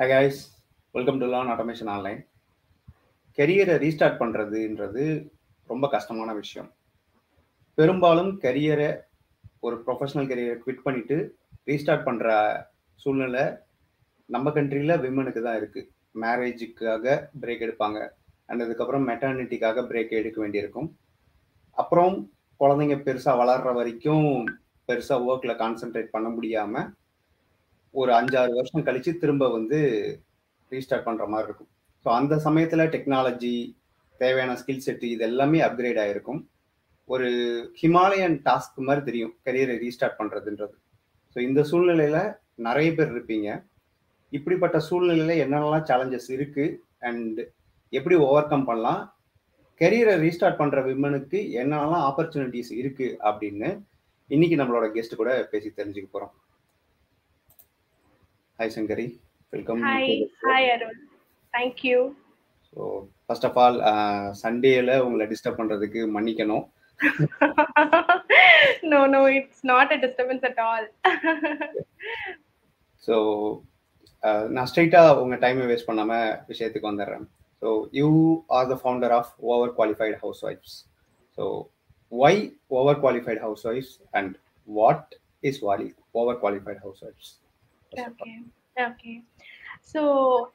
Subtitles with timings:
[0.00, 0.38] Hi guys
[0.94, 2.20] welcome to lawn automation online
[3.38, 5.02] கெரியரை restart பண்ணுறதுன்றது
[5.70, 6.68] ரொம்ப கஷ்டமான விஷயம்.
[7.78, 8.86] பெரும்பாலும் கெரியரை
[9.66, 11.16] ஒரு ப்ரொஃபஷனல் கெரியரை குவிட் பண்ணிவிட்டு
[11.70, 12.28] ரீஸ்டார்ட் பண்ணுற
[13.02, 13.44] சூழ்நிலை
[14.34, 15.88] நம்ம கண்ட்ரியில் விமனுக்கு தான் இருக்குது
[16.22, 17.98] மேரேஜுக்காக பிரேக் எடுப்பாங்க.
[18.48, 20.88] அண்ட் அதுக்கப்புறம் மெட்டர்னிட்டிக்காக பிரேக் எடுக்க வேண்டியிருக்கும்.
[21.82, 22.16] அப்புறம்
[22.62, 24.30] குழந்தைங்க பெருசாக வளர்ற வரைக்கும்
[24.88, 26.88] பெருசாக ஒர்க்கில் கான்சென்ட்ரேட் பண்ண முடியாமல்
[27.94, 29.78] ஒரு அஞ்சாறு வருஷம் கழித்து திரும்ப வந்து
[30.72, 31.70] ரீஸ்டார்ட் பண்ணுற மாதிரி இருக்கும்.
[32.04, 33.54] ஸோ அந்த சமயத்தில் டெக்னாலஜி
[34.20, 36.40] தேவையான ஸ்கில் செட்டு இது எல்லாமே அப்கிரேட் ஆகிருக்கும்
[37.08, 37.28] ஒரு
[37.80, 40.76] ஹிமாலயன் டாஸ்க் மாதிரி தெரியும் கரியரை ரீஸ்டார்ட் பண்ணுறதுன்றது
[41.36, 42.22] ஸோ இந்த சூழ்நிலையில்
[42.66, 43.48] நிறைய பேர் இருப்பீங்க.
[44.32, 46.76] இப்படிப்பட்ட சூழ்நிலையில் என்னென்னலாம் சேலஞ்சஸ் இருக்குது
[47.08, 47.40] அண்ட்
[47.92, 49.00] எப்படி ஓவர் கம் பண்ணலாம்
[49.80, 53.68] கெரியரை ரீஸ்டார்ட் பண்ணுற விமனுக்கு என்னென்னலாம் ஆப்பர்ச்சுனிட்டிஸ் இருக்குது அப்படின்னு
[54.30, 56.34] இன்னைக்கு நம்மளோட கெஸ்ட் கூட பேசி தெரிஞ்சுக்க போகிறோம்
[58.60, 59.04] hi Shankari
[59.52, 60.10] welcome hi
[60.40, 60.98] hi Arun
[61.54, 62.00] thank you
[62.66, 62.80] so
[63.22, 63.78] first of all
[64.40, 66.66] சண்டேல உங்களை டிஸ்டர்ப் பண்ணுறதுக்கு மன்னிக்கணும்
[68.92, 70.86] no no it's not a disturbance at all
[73.02, 73.16] so
[74.50, 77.26] நான் ஸ்ட்ரைட்டாக உங்கள் டைமை வேஸ்ட் பண்ணாமல் விஷயத்துக்கு வந்துடுறேன்
[77.62, 78.10] so you
[78.50, 80.78] are the founder of over qualified house wives
[81.38, 81.46] so
[82.12, 82.42] why
[82.78, 84.34] over qualified house wives and
[84.68, 87.32] what is Vaali over qualified house wives
[87.92, 88.32] okay
[88.88, 89.12] okay
[89.92, 90.00] so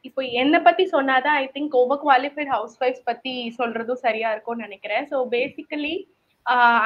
[0.01, 5.05] இப்போ என்னை பத்தி சொன்னாதான் I think over qualified house wife பத்தி சொல்றதும் சரியா இருக்கும்னு நினைக்கிறேன்.
[5.11, 5.95] So basically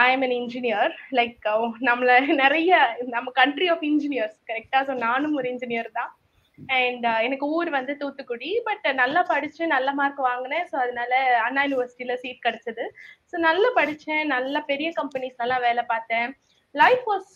[0.04, 1.48] I am an engineer like
[1.90, 2.78] நம்மள நிறைய
[3.08, 6.12] நம்ம கண்ட்ரி ஆஃப் இன்ஜினியர்ஸ் கரெக்டா ஸோ நானும் ஒரு இன்ஜினியர் தான்.
[6.58, 8.50] அண்ட் uh, எனக்கு ஊர் வந்து தூத்துக்குடி.
[8.66, 10.66] பட் uh, நல்லா படிச்சு நல்ல மார்க் வாங்கினேன்.
[10.72, 11.14] ஸோ அதனால
[11.46, 12.86] அண்ணா யூனிவர்சிட்டியில சீட் கிடைச்சது.
[13.32, 14.24] ஸோ நல்லா படிச்சேன்.
[14.36, 16.30] நல்ல பெரிய கம்பெனிஸ்லலாம் வேலை பார்த்தேன்.
[16.76, 17.32] லைஃப் வாஸ்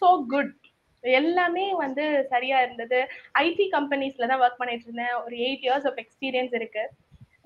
[0.00, 0.67] ஸோ குட்
[1.04, 2.98] எல்லாமே வந்து சரியா இருந்தது.
[3.42, 6.84] ஐடி கம்பெனிஸ்ல தான் ஒர்க் பண்ணிட்டு இருந்தேன் ஒரு எயிட் இயர்ஸ் ஆஃப் எக்ஸ்பீரியன்ஸ் இருக்கு.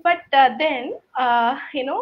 [0.05, 0.25] பட்
[0.61, 0.89] தென்
[1.77, 1.97] யூனோ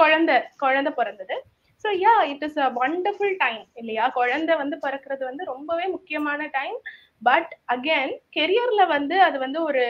[0.00, 1.36] குழந்தை குழந்தை பிறந்தது.
[1.84, 4.04] So ya it is a wonderful time இல்லையா?
[4.18, 6.76] குழந்தை வந்து பிறக்கிறது வந்து ரொம்பவே முக்கியமான டைம்
[7.22, 9.82] பட் அகேன் கெரியர்ல வந்து அது வந்து ஒரு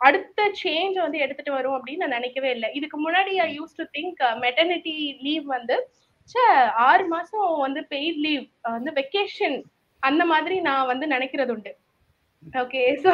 [0.00, 2.68] அடுத்த சேஞ்ச் வந்து எடுத்துட்டு வரும் அப்படின்னு நான் நினைக்கவே இல்லை.
[2.78, 4.94] இதுக்கு முன்னாடி I used to think maternity
[5.26, 5.76] leave வந்து
[6.88, 8.44] ஆறு மாசம் வந்து பெய்ட் லீவ்
[8.76, 9.58] வந்து வெக்கேஷன்
[10.08, 11.72] அந்த மாதிரி நான் வந்து நினைக்கிறது உண்டு.
[12.60, 13.12] ஓகே சோ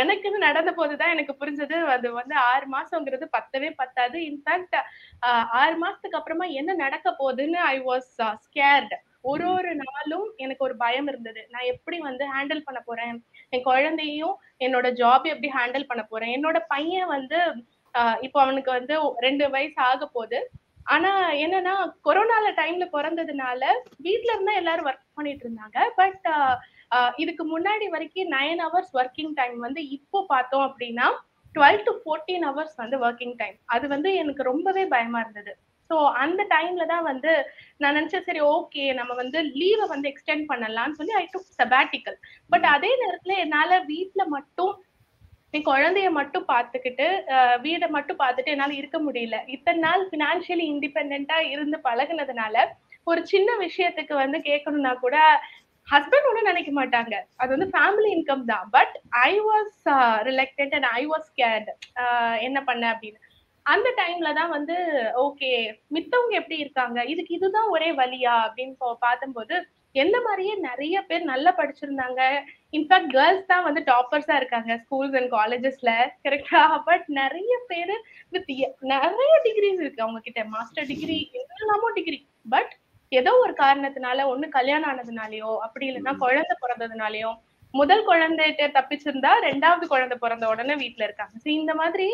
[0.00, 1.76] எனக்குன்னு நடந்த போதுதான் எனக்கு புரிஞ்சது.
[1.94, 4.16] அது வந்து ஆறு மாசங்கிறது பத்தவே பத்தாது.
[4.30, 4.76] இன்ஃபேக்ட்
[5.62, 8.10] ஆறு மாசத்துக்கு அப்புறமா என்ன நடக்க போகுதுன்னு ஐ வாஸ்
[8.46, 8.94] ஸ்கேர்ட்
[9.30, 11.42] ஒரு ஒரு நாளும் எனக்கு ஒரு பயம் இருந்தது.
[11.52, 13.14] நான் எப்படி வந்து ஹேண்டில் பண்ண போறேன்?
[13.54, 16.34] என் குழந்தையும் என்னோட ஜாப் எப்படி ஹேண்டில் பண்ண போறேன்?
[16.36, 17.38] என்னோட பையன் வந்து
[18.26, 18.94] இப்போ அவனுக்கு வந்து
[19.26, 20.38] ரெண்டு வயசு ஆக போகுது
[20.86, 21.10] ஆனா
[21.44, 21.74] என்னன்னா
[22.06, 23.62] கொரோனால டைம்ல பிறந்ததுனால
[24.06, 25.78] வீட்ல இருந்தா எல்லாரும் ஒர்க் பண்ணிட்டு இருந்தாங்க.
[26.00, 26.26] பட்
[27.18, 31.06] இதுக்கு முன்னாடி வரைக்கும் நைன் ஹவர்ஸ் ஒர்க்கிங் டைம் வந்து இப்போ பார்த்தோம் அப்படின்னா
[31.54, 35.52] டுவெல் டு ஃபோர்டீன் ஹவர்ஸ் வந்து ஒர்க்கிங் டைம் அது வந்து எனக்கு ரொம்பவே பயமா இருந்தது.
[35.90, 37.32] ஸோ அந்த டைம்ல தான் வந்து
[37.80, 42.16] நான் நினைச்சேன் சரி ஓகே நம்ம வந்து லீவை வந்து எக்ஸ்டெண்ட் பண்ணலாம்னு சொல்லி ஐ டுக் செபாட்டிக்கல்
[42.52, 44.72] பட் அதே நேரத்துல என்னால வீட்டுல மட்டும்
[45.54, 47.06] நீ குழந்தைய மட்டும் பார்த்துக்கிட்டு
[47.64, 49.36] வீடை மட்டும் பார்த்துட்டு என்னால் இருக்க முடியல.
[49.56, 52.64] இத்தனை நாள் ஃபினான்ஷியலி இண்டிபெண்டா இருந்து பழகுனதுனால
[53.10, 55.18] ஒரு சின்ன விஷயத்துக்கு வந்து கேட்கணும்னா கூட
[55.88, 57.14] ஹஸ்பண்ட் ஒன்றும் நினைக்க மாட்டாங்க.
[57.40, 58.66] அது வந்து ஃபேமிலி இன்கம் தான்.
[58.76, 58.94] But
[59.28, 59.78] I was
[60.30, 61.70] reluctant and I was scared
[62.48, 63.20] என்ன பண்ண அப்படின்னு.
[63.66, 64.76] அந்த டைம்ல தான் வந்து
[65.26, 65.50] ஓகே
[65.96, 66.98] மித்தவங்க எப்படி இருக்காங்க?
[67.12, 68.76] இதுக்கு இதுதான் ஒரே வழியா அப்படின்னு
[69.06, 69.54] பார்த்தம்போது
[70.02, 72.20] எந்த மாதிரியே நிறைய பேர் நல்லா படிச்சிருந்தாங்க.
[72.78, 75.92] இன்ஃபேக்ட் கேர்ள்ஸ் தான் வந்து டாப்பர்ஸா இருக்காங்க ஸ்கூல்ஸ் அண்ட் காலேஜஸ்ல
[76.26, 77.94] கரெக்டா பட் நிறைய பேர்
[78.34, 78.52] வித்
[78.94, 82.20] நிறைய டிகிரிஸ் இருக்கு அவங்க கிட்ட மாஸ்டர் டிகிரி என்னெல்லாமோ டிகிரி
[82.54, 82.72] பட்
[83.12, 87.32] ஏதோ ஒரு காரணத்தினால ஒண்ணு கல்யாணம் ஆனதுனாலயோ அப்படி இல்லைன்னா குழந்தை பிறந்ததுனாலயோ
[87.74, 91.34] முதல் குழந்தைகிட்ட தப்பிச்சிருந்தா ரெண்டாவது குழந்தை பிறந்த உடனே வீட்டுல இருக்காங்க.
[91.44, 92.06] சோ இந்த மாதிரி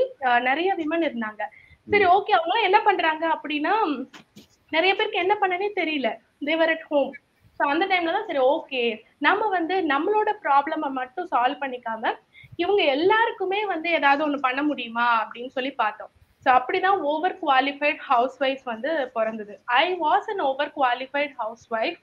[0.48, 1.42] நிறைய விமன் இருந்தாங்க.
[1.88, 3.74] சரி ஓகே அவங்க என்ன பண்றாங்க அப்படின்னா
[4.72, 6.08] நிறைய பேருக்கு என்ன பண்ணனே தெரியல.
[6.48, 7.10] தேவர் அட் ஹோம்
[7.60, 8.82] ஸோ அந்த டைம்ல தான் சரி ஓகே
[9.26, 12.12] நம்ம வந்து நம்மளோட ப்ராப்ளமை மட்டும் சால்வ் பண்ணிக்காம
[12.62, 16.10] இவங்க எல்லாருக்குமே வந்து ஏதாவது ஒன்று பண்ண முடியுமா அப்படின்னு சொல்லி பார்த்தோம்.
[16.46, 19.54] ஸோ அப்படிதான் ஓவர் குவாலிஃபைட் ஹவுஸ் ஒய்ஃப் வந்து பிறந்தது.
[19.80, 21.98] I was an over qualified house wife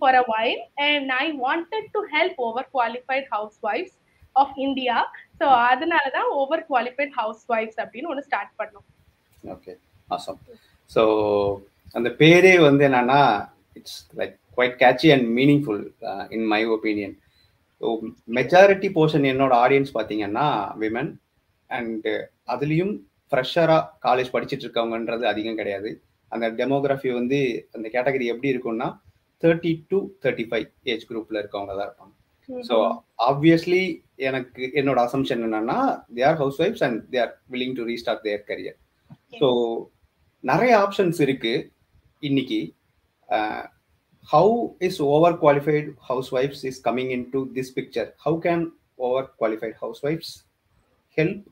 [0.00, 3.96] for a while and I wanted to help over qualified house wives
[4.36, 4.96] of India
[5.40, 8.86] so அதனால தான் ஓவர் குவாலிஃபைட் ஹவுஸ் ஒய்ஃப்ஸ் அப்படின்னு ஒன்று start பண்ணோம்.
[9.44, 9.74] Okay
[10.08, 10.40] awesome
[10.90, 11.02] so
[11.94, 13.20] அந்த பேரே வந்து என்னன்னா
[13.78, 15.82] it's like quite catchy and meaningful
[16.36, 17.14] in my opinion
[17.80, 17.86] so
[18.38, 20.46] majority portion என்னோட ஆடியன்ஸ் பார்த்தீங்கன்னா
[20.82, 21.10] விமன்
[21.70, 22.08] அண்ட்
[22.52, 22.94] அதுலேயும்
[23.32, 25.90] ஃப்ரெஷராக காலேஜ் படிச்சுட்டு இருக்கவங்கன்றது அதிகம் கிடையாது.
[26.32, 27.38] அந்த டெமோகிராஃபி வந்து
[27.76, 28.88] அந்த கேட்டகரி எப்படி இருக்கும்னா
[29.42, 32.12] thirty to thirty five age குரூப்ல இருக்கவங்க தான் இருப்பாங்க.
[32.68, 32.76] ஸோ
[33.28, 33.82] ஆப்வியஸ்லி
[34.28, 35.78] எனக்கு என்னோட அசம்ஷன் என்னன்னா
[36.16, 38.78] they are house wives and they are willing to restart their career
[39.40, 39.48] so
[40.44, 41.54] நிறைய ஆப்ஷன்ஸ் இருக்கு
[42.22, 42.60] இன்னைக்கு.
[44.28, 47.34] How is over qualified house coming is coming picture?
[47.34, 48.64] How this picture how help
[48.98, 50.32] over qualified women who
[51.16, 51.44] help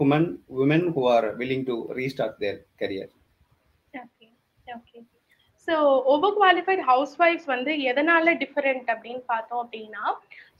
[0.00, 0.28] women
[0.62, 3.12] women who are willing to restart their career
[3.94, 4.26] okay
[4.66, 4.98] okay
[5.68, 5.76] so
[6.12, 10.04] over qualified house wives வந்து எதனால different அப்படின்னு பார்த்தோம் அப்படின்னா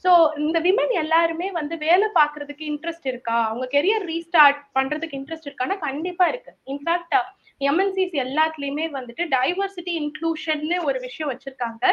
[0.05, 3.37] so இந்த women எல்லாருமே வந்து வேலை பார்க்கறதுக்கு இன்ட்ரெஸ்ட் இருக்கா?
[3.49, 6.51] அவங்க கெரியர் ரீஸ்டார்ட் பண்றதுக்கு இன்ட்ரெஸ்ட் இருக்கான்னா கண்டிப்பா இருக்கு.
[6.73, 7.15] இன்ஃபேக்ட்
[7.61, 11.85] எம்என்சிஸ் எல்லாத்துலயுமே வந்துட்டு டைவர்சிட்டி இன்க்ளூஷன்னு ஒரு விஷயம் வச்சிருக்காங்க.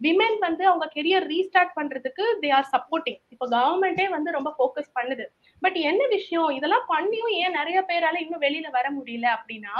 [0.00, 5.24] விமென் வந்து அவங்க கெரியர் ரீஸ்டார்ட் பண்றதுக்கு தே ஆர் சப்போர்ட்டிங் இப்போ கவர்மெண்டே வந்து ரொம்ப ஃபோக்கஸ் பண்ணுது.
[5.62, 6.48] பட் என்ன விஷயம்?
[6.58, 9.74] இதெல்லாம் பண்ணியும் ஏன் நிறைய பேரால இன்னும் வெளியில வர முடியல அப்படின்னா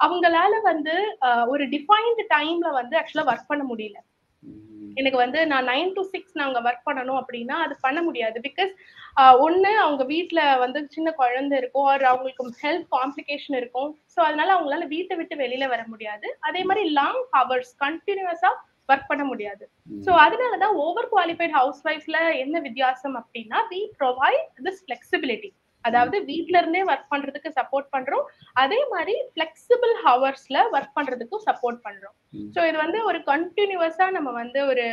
[0.00, 0.94] அவங்களால வந்து
[1.52, 3.98] ஒரு டிஃபைன்டு டைம்ல வந்து ஆக்சுவலா ஒர்க் பண்ண முடியல.
[4.96, 8.38] எனக்கு வந்து நான் நைன் டு சிக்ஸ் நாங்க ஒர்க் பண்ணணும் அப்படின்னா அது பண்ண முடியாது.
[8.48, 8.72] பிகாஸ்
[9.46, 11.88] ஒண்ணு அவங்க வீட்டுல வந்து சின்ன குழந்தை இருக்கும்.
[11.92, 13.90] ஒரு அவங்களுக்கு ஹெல்த் காம்ப்ளிகேஷன் இருக்கும்.
[14.14, 16.28] ஸோ அதனால அவங்களால வீட்டை விட்டு வெளியில வர முடியாது.
[16.40, 18.52] அதே மாதிரி லாங் ஹவர்ஸ் கண்டினியூஸா
[18.88, 19.64] ஒர்க் பண்ண முடியாது.
[20.06, 25.50] ஸோ அதனாலதான் ஓவர் குவாலிஃபைட் ஹவுஸ் ஒய்ஃப்ல என்ன வித்தியாசம் அப்படின்னா வி ப்ரொவைட் திஸ் ஃபிளெக்சிபிலிட்டி
[25.88, 28.24] அதாவது வீட்ல இருந்தே ஒர்க் பண்றதுக்கு சப்போர்ட் பண்றோம்.
[28.62, 32.14] அதே மாதிரி பிளெக்சிபிள் ஹவர்ஸ்ல ஒர்க் பண்றதுக்கும் சப்போர்ட் பண்றோம்.
[32.56, 34.86] ஸோ இது வந்து ஒரு கண்டினியூஸா நம்ம வந்து ஒரு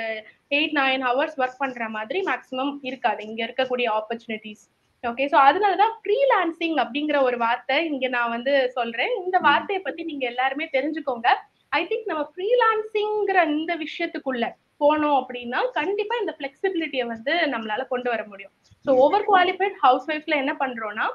[0.57, 3.21] எயிட் நைன் ஹவர்ஸ் ஒர்க் பண்ற மாதிரி மேக்ஸிமம் இருக்காது.
[3.29, 4.63] இங்க இருக்கக்கூடிய ஆப்பர்ச்சுனிட்டிஸ்
[5.03, 9.13] ஓகே ஸோ அதனாலதான் ஃப்ரீலான்சிங் அப்படிங்கிற ஒரு வார்த்தை இங்க நான் வந்து சொல்றேன்.
[9.23, 11.29] இந்த வார்த்தையை பத்தி நீங்க எல்லாருமே தெரிஞ்சுக்கோங்க.
[11.71, 14.45] ஐ திங்க் நம்ம ஃப்ரீலான்சிங்கிற இந்த விஷயத்துக்குள்ள
[14.83, 18.53] போனோம் அப்படின்னா கண்டிப்பா இந்த பிளெக்சிபிலிட்டியை வந்து நம்மளால கொண்டு வர முடியும்.
[18.85, 21.07] ஸோ ஓவர் குவாலிஃபைட் ஹவுஸ் ஒய்ஃப்ல என்ன பண்றோம்னா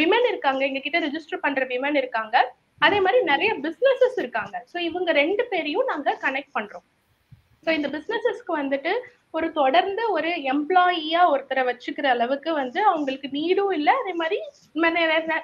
[0.00, 2.36] விமன் இருக்காங்க எங்க கிட்ட ரிஜிஸ்டர் பண்ற விமன் இருக்காங்க.
[2.86, 4.54] அதே மாதிரி நிறைய பிசினஸஸ் இருக்காங்க.
[4.70, 6.86] ஸோ இவங்க ரெண்டு பேரையும் நாங்க கனெக்ட் பண்றோம்.
[7.64, 8.92] ஸோ இந்த பிசினஸஸ்க்கு வந்துட்டு
[9.38, 13.92] ஒரு தொடர்ந்து ஒரு எம்ப்ளாயியா ஒருத்தரை வச்சுக்கிற அளவுக்கு வந்து அவங்களுக்கு நீடும் இல்லை.
[14.00, 14.38] அதே மாதிரி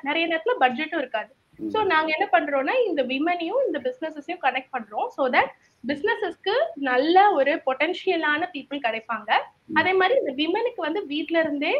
[0.08, 1.30] நிறைய நேரத்துல பட்ஜெட்டும் இருக்காது.
[1.74, 5.08] ஸோ நாங்க என்ன பண்றோம்னா இந்த விமனையும் இந்த பிசினஸஸையும் கனெக்ட் பண்றோம்.
[5.16, 5.52] ஸோ தட்
[5.84, 6.54] பிசினஸஸ்க்கு
[6.88, 9.30] நல்ல ஒரு பொட்டன்ஷியலான பீப்புள் கிடைப்பாங்க.
[9.78, 11.72] அதே மாதிரி இந்த விமனுக்கு வந்து வீட்ல இருந்தே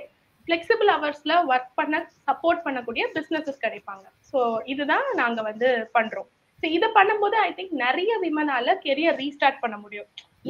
[0.47, 1.97] ஃபிளெக்சிபிள் ஹவர்ஸ்ல ஒர்க் பண்ண
[2.29, 4.05] சப்போர்ட் பண்ணக்கூடிய பிசினஸஸ் கிடைப்பாங்க.
[4.31, 4.41] ஸோ
[4.73, 6.29] இதுதான் நாங்க வந்து பண்றோம்.
[6.61, 10.09] ஸோ இதை பண்ணும்போது ஐ திங்க் நிறைய விமனால கெரியர் ரீஸ்டார்ட் பண்ண முடியும்.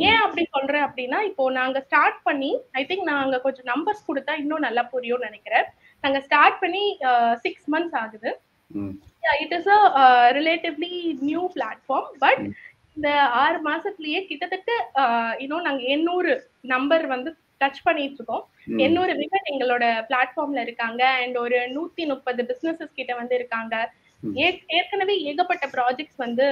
[0.09, 2.51] ஏன் அப்படி சொல்றேன் அப்படின்னா இப்போ நாங்க ஸ்டார்ட் பண்ணி
[2.81, 5.67] ஐ திங்க் நாங்க கொஞ்சம் நம்பர்ஸ் கொடுத்தா இன்னும் நல்லா புரியும்னு நினைக்கிறேன்.
[6.05, 6.85] நாங்க ஸ்டார்ட் பண்ணி
[7.47, 8.31] சிக்ஸ் மந்த்ஸ் ஆகுது.
[9.45, 9.81] It is a
[10.39, 10.95] relatively
[11.29, 12.43] new platform but
[12.99, 13.11] இந்த
[13.43, 14.71] ஆறு மாசத்துலயே கிட்டத்தட்ட
[15.43, 16.33] இன்னும் நாங்க எண்ணூறு
[16.73, 17.31] நம்பர் வந்து
[17.61, 18.43] டச் பண்ணிட்டு இருக்கோம்
[18.85, 21.03] எண்ணூறு விமன் எங்களோட பிளாட்ஃபார்ம்ல இருக்காங்க.
[21.23, 23.75] அண்ட் ஒரு நூத்தி முப்பது பிசினஸஸ் கிட்ட வந்து இருக்காங்க.
[24.79, 26.47] ஏற்கனவே ஏகப்பட்ட ப்ராஜெக்ட்ஸ் வந்து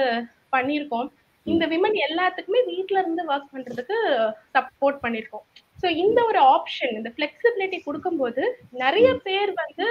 [0.55, 1.09] பண்ணியிருக்கோம்.
[1.45, 3.97] இந்த விமன் எல்லாத்துக்குமே வீட்ல இருந்து ஒர்க் பண்றதுக்கு
[4.55, 5.45] சப்போர்ட் பண்ணிருக்கோம்
[5.81, 8.43] ஸோ இந்த ஒரு ஆப்ஷன் இந்த ஃபிளெக்சிபிலிட்டி கொடுக்கும்போது
[8.83, 9.87] நிறைய பேர் வந்து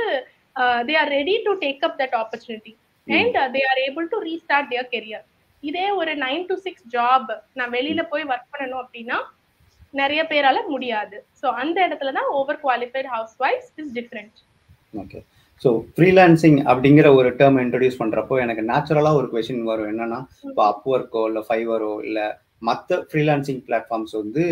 [0.88, 2.74] they are ready to take up that opportunity
[3.06, 5.26] and they are able to restart their career
[5.68, 9.18] இதே ஒரு நைன் டு சிக்ஸ் ஜாப் நான் வெளியில போய் ஒர்க் பண்ணணும் அப்படின்னா
[10.00, 11.16] நிறைய பேரால முடியாது.
[11.40, 14.38] ஸோ அந்த இடத்துல தான் over qualified house wives is different
[15.02, 15.20] okay
[15.62, 19.90] so freelancing அப்படிங்கிற ஒரு டேர்ம் இன்ட்ரடியூஸ் பண்றப்போ எனக்கு நேச்சுரலா ஒரு கொஸ்டின் வரும்.
[19.92, 20.18] என்னன்னா
[20.48, 22.26] இப்போ அப்ஒர்க்கோ இல்லை ஃபைவரோ இல்லை
[22.68, 24.44] மற்ற ஃப்ரீலான்சிங் பிளாட்ஃபார்ம்ஸ் வந்து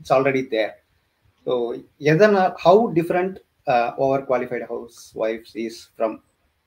[0.00, 0.72] இட்ஸ் ஆல்ரெடி தேர்
[1.46, 1.52] ஸோ
[2.12, 3.36] எதனால் how different
[4.04, 6.16] over qualified house wives is from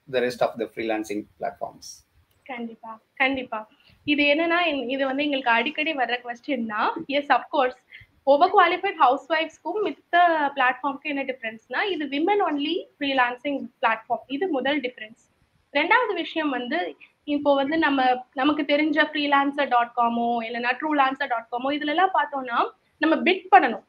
[0.07, 1.91] the rest of the freelancing platforms
[2.45, 3.57] கண்டிப்பா கண்டிப்பா.
[4.11, 4.59] இது என்னன்னா
[4.93, 7.79] இது வந்து எங்களுக்கு அடிக்கடி வர்ற கொஸ்டின் தான் yes of course
[8.31, 10.15] over qualified house ஒய்ஃப்ஸ்க்கும் மித்த
[10.55, 15.21] பிளாட்ஃபார்ம்க்கு என்ன டிஃப்ரென்ஸ்னா இது விமன் ஒன்லி ஃப்ரீலான்சிங் பிளாட்ஃபார்ம் இது முதல் டிஃப்ரென்ஸ்
[15.73, 16.79] ரெண்டாவது விஷயம் வந்து
[17.27, 18.01] இப்போ வந்து நம்ம
[18.33, 22.59] நமக்கு தெரிஞ்ச ஃப்ரீலான்சர் டாட் காமோ இல்லைன்னா ட்ரூலான்சர் டாட் காமோ இதுல எல்லாம் பார்த்தோம்னா
[23.01, 23.83] நம்ம பிட் பண்ணணும்.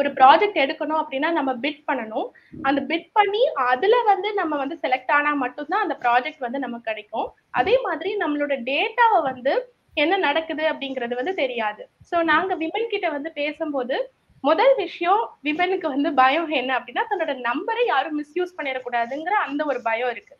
[0.00, 2.28] ஒரு ப்ராஜெக்ட் எடுக்கணும் அப்படின்னா நம்ம பிட் பண்ணணும்.
[2.68, 3.42] அந்த பிட் பண்ணி
[3.72, 7.28] அதுல வந்து நம்ம வந்து செலக்ட் ஆனா மட்டும்தான் அந்த ப்ராஜெக்ட் வந்து நமக்கு கிடைக்கும்.
[7.60, 9.54] அதே மாதிரி நம்மளோட டேட்டாவை வந்து
[10.02, 11.82] என்ன நடக்குது அப்படிங்கிறது வந்து தெரியாது.
[12.10, 13.96] ஸோ நாங்க விமன் கிட்ட வந்து பேசும்போது
[14.44, 20.10] முதல் விஷயம் விமனுக்கு வந்து பயம் என்ன அப்படின்னா தன்னோட நம்பரை யாரும் மிஸ்யூஸ் பண்ணிடக்கூடாதுங்கிற அந்த ஒரு பயம்
[20.10, 20.34] இருக்கு.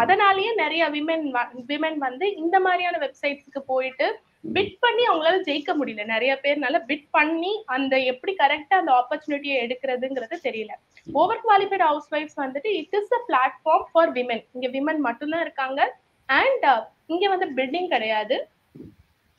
[0.00, 1.24] அதனாலயே நிறைய விமன்
[1.70, 4.06] விமன் வந்து இந்த மாதிரியான வெப்சைட்ஸ்க்கு போயிட்டு
[4.54, 6.02] பிட் பண்ணி அவங்களால ஜெயிக்க முடியல.
[6.12, 10.72] நிறைய பேர்னால பிட் பண்ணி அந்த எப்படி கரெக்டா அந்த ஆப்பர்ச்சுனிட்டியை எடுக்கிறதுங்கிறது தெரியல.
[11.20, 15.80] ஓவர் குவாலிஃபைட் ஹவுஸ் ஒய்ஃப்ஸ் வந்துட்டு it is a platform for women இங்க விமன் மட்டும்தான் இருக்காங்க.
[16.28, 16.66] அண்ட்
[17.14, 18.36] இங்க வந்து பில்டிங் கிடையாது.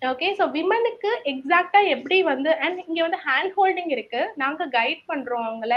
[0.02, 4.22] ஓகே ஸோ விமனுக்கு எக்ஸாக்டா எப்படி வந்து அண்ட் இங்க வந்து ஹேண்ட் ஹோல்டிங் இருக்கு.
[4.44, 5.76] நாங்க கைட் பண்றோம் அவங்கள.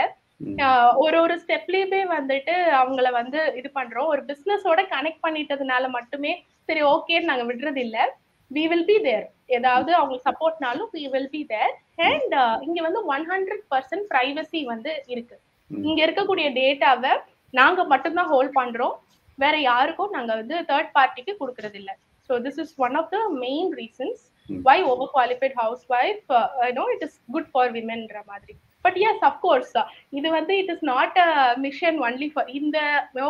[1.04, 4.10] ஒரு ஒரு ஸ்டெப்லயுமே வந்துட்டு அவங்கள வந்து இது பண்றோம்.
[4.12, 6.32] ஒரு பிசினஸோட கனெக்ட் பண்ணிட்டதுனால மட்டுமே
[6.68, 7.98] சரி ஓகேன்னு நாங்க விடுறது இல்ல
[8.56, 9.26] வி வில் பி தேர்
[9.58, 11.72] ஏதாவது அவங்களுக்கு சப்போர்ட்னாலும் we will be there
[12.08, 12.34] and
[12.66, 15.36] இங்க வந்து ஒன் ஹண்ட்ரட் பர்சன்ட் ப்ரைவசி வந்து இருக்கு.
[15.70, 17.12] இங்க இருக்கக்கூடிய டேட்டாவை
[17.60, 18.96] நாங்க மட்டும்தான் ஹோல்ட் பண்றோம்.
[19.42, 21.92] வேற யாருக்கும் நாங்க வந்து தேர்ட் பார்ட்டிக்கு கொடுக்கறது இல்ல
[22.30, 24.20] so this is one of the main reasons.
[24.68, 26.26] Why over qualified house wife
[26.78, 28.54] no it is good for விமென்ற மாதிரி.
[28.84, 29.74] பட் எஸ் அஃப்கோர்ஸ்
[30.18, 31.30] இது வந்து it is not a
[31.66, 32.78] mission only for இந்த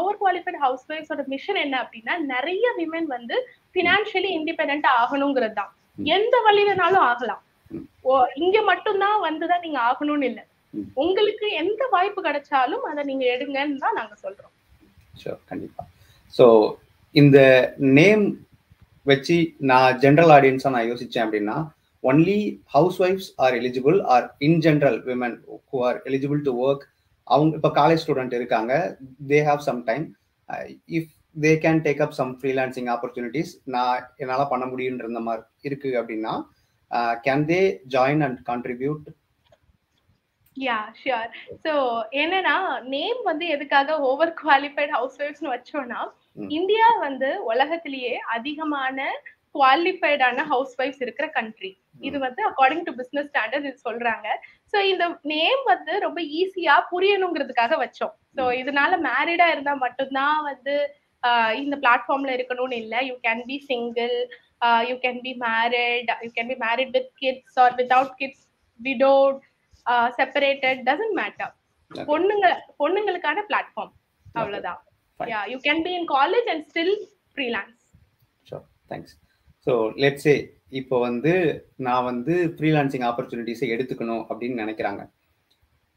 [0.01, 3.37] ஓவர் குவாலிஃபைட் ஹவுஸ் ஒய்ஃப்ஸோட mission என்ன அப்படின்னா நிறைய women வந்து
[3.75, 5.73] financially independent ஆகணுங்கிறது தான்.
[6.17, 7.43] எந்த வழியிலனாலும் ஆகலாம்.
[8.45, 10.41] இங்க மட்டும்தான் வந்துதான் நீங்க ஆகணும்னு இல்ல.
[11.03, 14.55] உங்களுக்கு எந்த வாய்ப்பு கிடைச்சாலும் அதை நீங்க எடுங்கன்னு தான் நாங்க சொல்றோம்.
[15.51, 15.83] கண்டிப்பா.
[16.35, 16.47] ஸோ
[17.15, 17.39] இந்த
[17.99, 18.25] நேம்
[19.11, 19.37] வச்சு
[19.71, 21.57] நான் ஜென்ரல் ஆடியன்ஸாக நான் யோசிச்சேன் அப்படின்னா
[22.05, 25.37] only house wives are eligible are in general women
[25.69, 26.85] who are eligible to work
[27.27, 28.73] அவங்க இப்போ காலேஜ் ஸ்டூடெண்ட் இருக்காங்க
[29.31, 30.07] they have some time
[30.99, 36.35] if they can take up some freelancing opportunities நான் என்னால் பண்ண முடியுன்ற மாதிரி இருக்கு அப்படின்னா
[37.25, 39.07] can they join and contribute
[40.57, 41.73] ya sure so
[42.23, 42.55] என்னன்னா
[42.89, 46.01] நேம் வந்து எதுக்காக ஓவர் குவாலிஃபைட் ஹவுஸ் ஒய்ஃப்ஸ்னு வச்சோம்னா.
[46.51, 48.99] இந்தியா வந்து உலகத்திலேயே அதிகமான
[49.55, 51.71] குவாலிஃபைடான ஹவுஸ் ஒய்ஃப்ஸ் இருக்கிற கண்ட்ரி
[52.09, 54.29] இது வந்து அக்கார்டிங் டு பிசினஸ் ஸ்டாண்டர்ட் இது சொல்றாங்க.
[54.73, 58.15] ஸோ இந்த நேம் வந்து ரொம்ப ஈஸியா புரியணுங்கிறதுக்காக வச்சோம்.
[58.39, 60.75] ஸோ இதனால மேரிடா இருந்தா மட்டும்தான் வந்து
[61.63, 63.01] இந்த பிளாட்ஃபார்ம்ல இருக்கணும்னு இல்லை.
[63.09, 64.15] You can be single
[64.91, 68.45] you can be married you can be married with kids or without kids
[68.81, 69.41] widowed
[70.21, 71.53] separated doesn't matter.
[72.11, 72.49] பொண்ணுங்க
[72.83, 73.93] பொண்ணுங்களுக்கான பிளாட்ஃபார்ம்
[74.41, 74.81] அவ்வளவுதான்.
[75.21, 76.95] Ya can be in college and still
[77.33, 77.83] freelance
[78.93, 79.17] thanks
[79.67, 80.37] so let's say
[80.81, 81.33] இப்போ வந்து
[81.87, 85.03] நான் வந்து freelancing ஆப்பர்ச்சுனிட்டிஸை எடுத்துக்கணும் அப்படின்னு நினைக்கிறாங்க.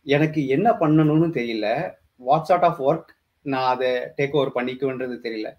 [0.06, 1.68] எனக்கு என்ன பண்ணணும்னு தெரியல.
[2.28, 3.12] வாட் சார்ட் ஆஃப் ஒர்க்
[3.46, 5.50] நான் அதை டேக் ஓவர் பண்ணிக்குவேன்றது தெரியல.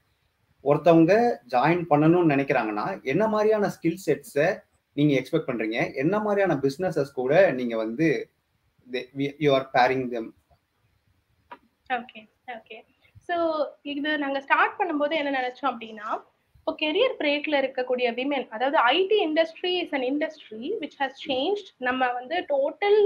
[0.64, 1.14] ஒருத்தவங்க
[1.54, 4.49] ஜாயின் பண்ணணும்னு நினைக்கிறாங்கன்னா என்ன மாதிரியான ஸ்கில் செட்ஸை
[4.96, 8.06] நீங்கள் எக்ஸ்பெக்ட் பண்ணுறீங்க என்ன மாதிரியான பிஸ்னஸஸ் கூட நீங்கள் வந்து
[9.44, 10.30] you are pairing them
[11.90, 12.20] okay
[12.56, 12.78] okay
[13.28, 13.37] so
[13.92, 16.08] இது நாங்கள் ஸ்டார்ட் பண்ணும்போது என்ன நினச்சோம் அப்படின்னா
[16.66, 22.06] இப்போ கெரியர் பிரேக்ல இருக்கக்கூடிய விமென் அதாவது IT industry is an industry which has change நம்ம
[22.14, 23.00] வந்து டோட்டல்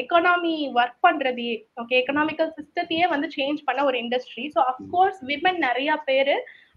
[0.00, 5.96] எக்கனாமி ஒர்க் பண்றதையே ஓகே எக்கனாமிக்கல் சிஸ்டத்தையே வந்து சேஞ்ச் பண்ண ஒரு இண்டஸ்ட்ரி ஸோ அஃப்கோர்ஸ் விமன் நிறைய
[6.04, 6.32] பேர்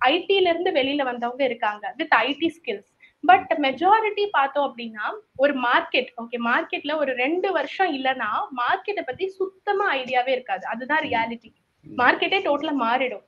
[0.09, 2.89] ஐடில இருந்து வெளியில வந்தவங்க இருக்காங்க with IT skills
[3.23, 5.05] but majority பார்த்தோம் அப்படின்னா
[5.37, 10.65] ஒரு மார்க்கெட் ஓகே மார்க்கெட்ல ஒரு ரெண்டு வருஷம் இல்லைன்னா மார்க்கெட்டை பத்தி சுத்தமா ஐடியாவே இருக்காது.
[10.73, 11.51] அதுதான் ரியாலிட்டி
[11.85, 13.25] மார்க்கெட்டே டோட்டலா மாறிடும்.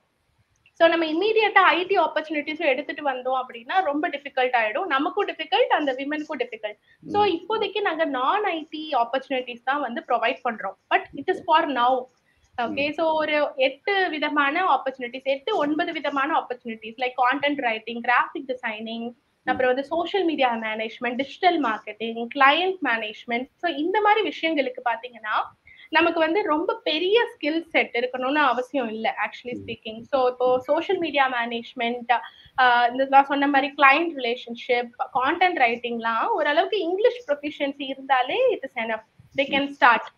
[0.80, 4.88] ஸோ நம்ம இம்மீடியட்டா ஐடி ஆப்பர்ச்சுனிட்டிஸும் எடுத்துட்டு வந்தோம் அப்படின்னா ரொம்ப டிஃபிகல்ட் ஆயிடும்.
[4.94, 6.78] நமக்கும் டிஃபிகல்ட் அந்த விமனுக்கும் டிஃபிகல்ட்
[7.14, 10.76] ஸோ இப்போதைக்கு நாங்க நான் ஐடி ஆப்பர்ச்சுனிட்டிஸ் தான் வந்து ப்ரொவைட் பண்றோம்.
[10.92, 11.98] But it is for now
[12.58, 13.34] okay so ஒரு
[13.66, 19.08] எட்டு விதமான ஆப்பர்ச்சுனிட்டிஸ் எட்டு ஒன்பது விதமான opportunities like content writing graphic designing
[19.46, 25.36] அப்புறம் வந்து social media management digital marketing client management so இந்த மாதிரி விஷயங்களுக்கு பார்த்தீங்கன்னா
[25.92, 31.24] நமக்கு வந்து ரொம்ப பெரிய ஸ்கில் செட் இருக்கணும்னு அவசியம் இல்லை ஆக்சுவலி ஸ்பீக்கிங் ஸோ இப்போ சோஷியல் மீடியா
[31.34, 32.12] மேனேஜ்மெண்ட்
[32.90, 39.06] இந்த நான் சொன்ன மாதிரி கிளைண்ட் ரிலேஷன்ஷிப் கான்டென்ட் ரைட்டிங்லாம் ஓரளவுக்கு இங்கிலீஷ் ப்ரொஃபிஷியன்சி இருந்தாலே it is enough
[39.34, 40.08] they can start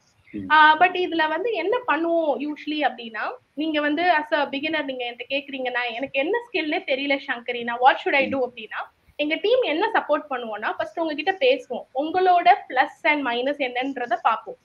[0.80, 3.24] but இதுல வந்து என்ன பண்ணுவோம் யூஸ்வலி அப்படின்னா
[3.54, 8.02] நீங்க வந்து அஸ் அ பிகினர் நீங்க என்கிட்ட கேக்குறீங்கன்னா எனக்கு என்ன ஸ்கில்னே தெரியல சங்கரி நான் வாட்
[8.02, 8.82] ஷுட் ஐ டூ அப்படின்னா
[9.18, 11.86] எங்க டீம் என்ன சப்போர்ட் பண்ணுவோம்னா ஃபர்ஸ்ட் உங்ககிட்ட பேசுவோம்.
[11.94, 14.60] உங்களோட பிளஸ் அண்ட் மைனஸ் என்னன்றத பார்ப்போம்.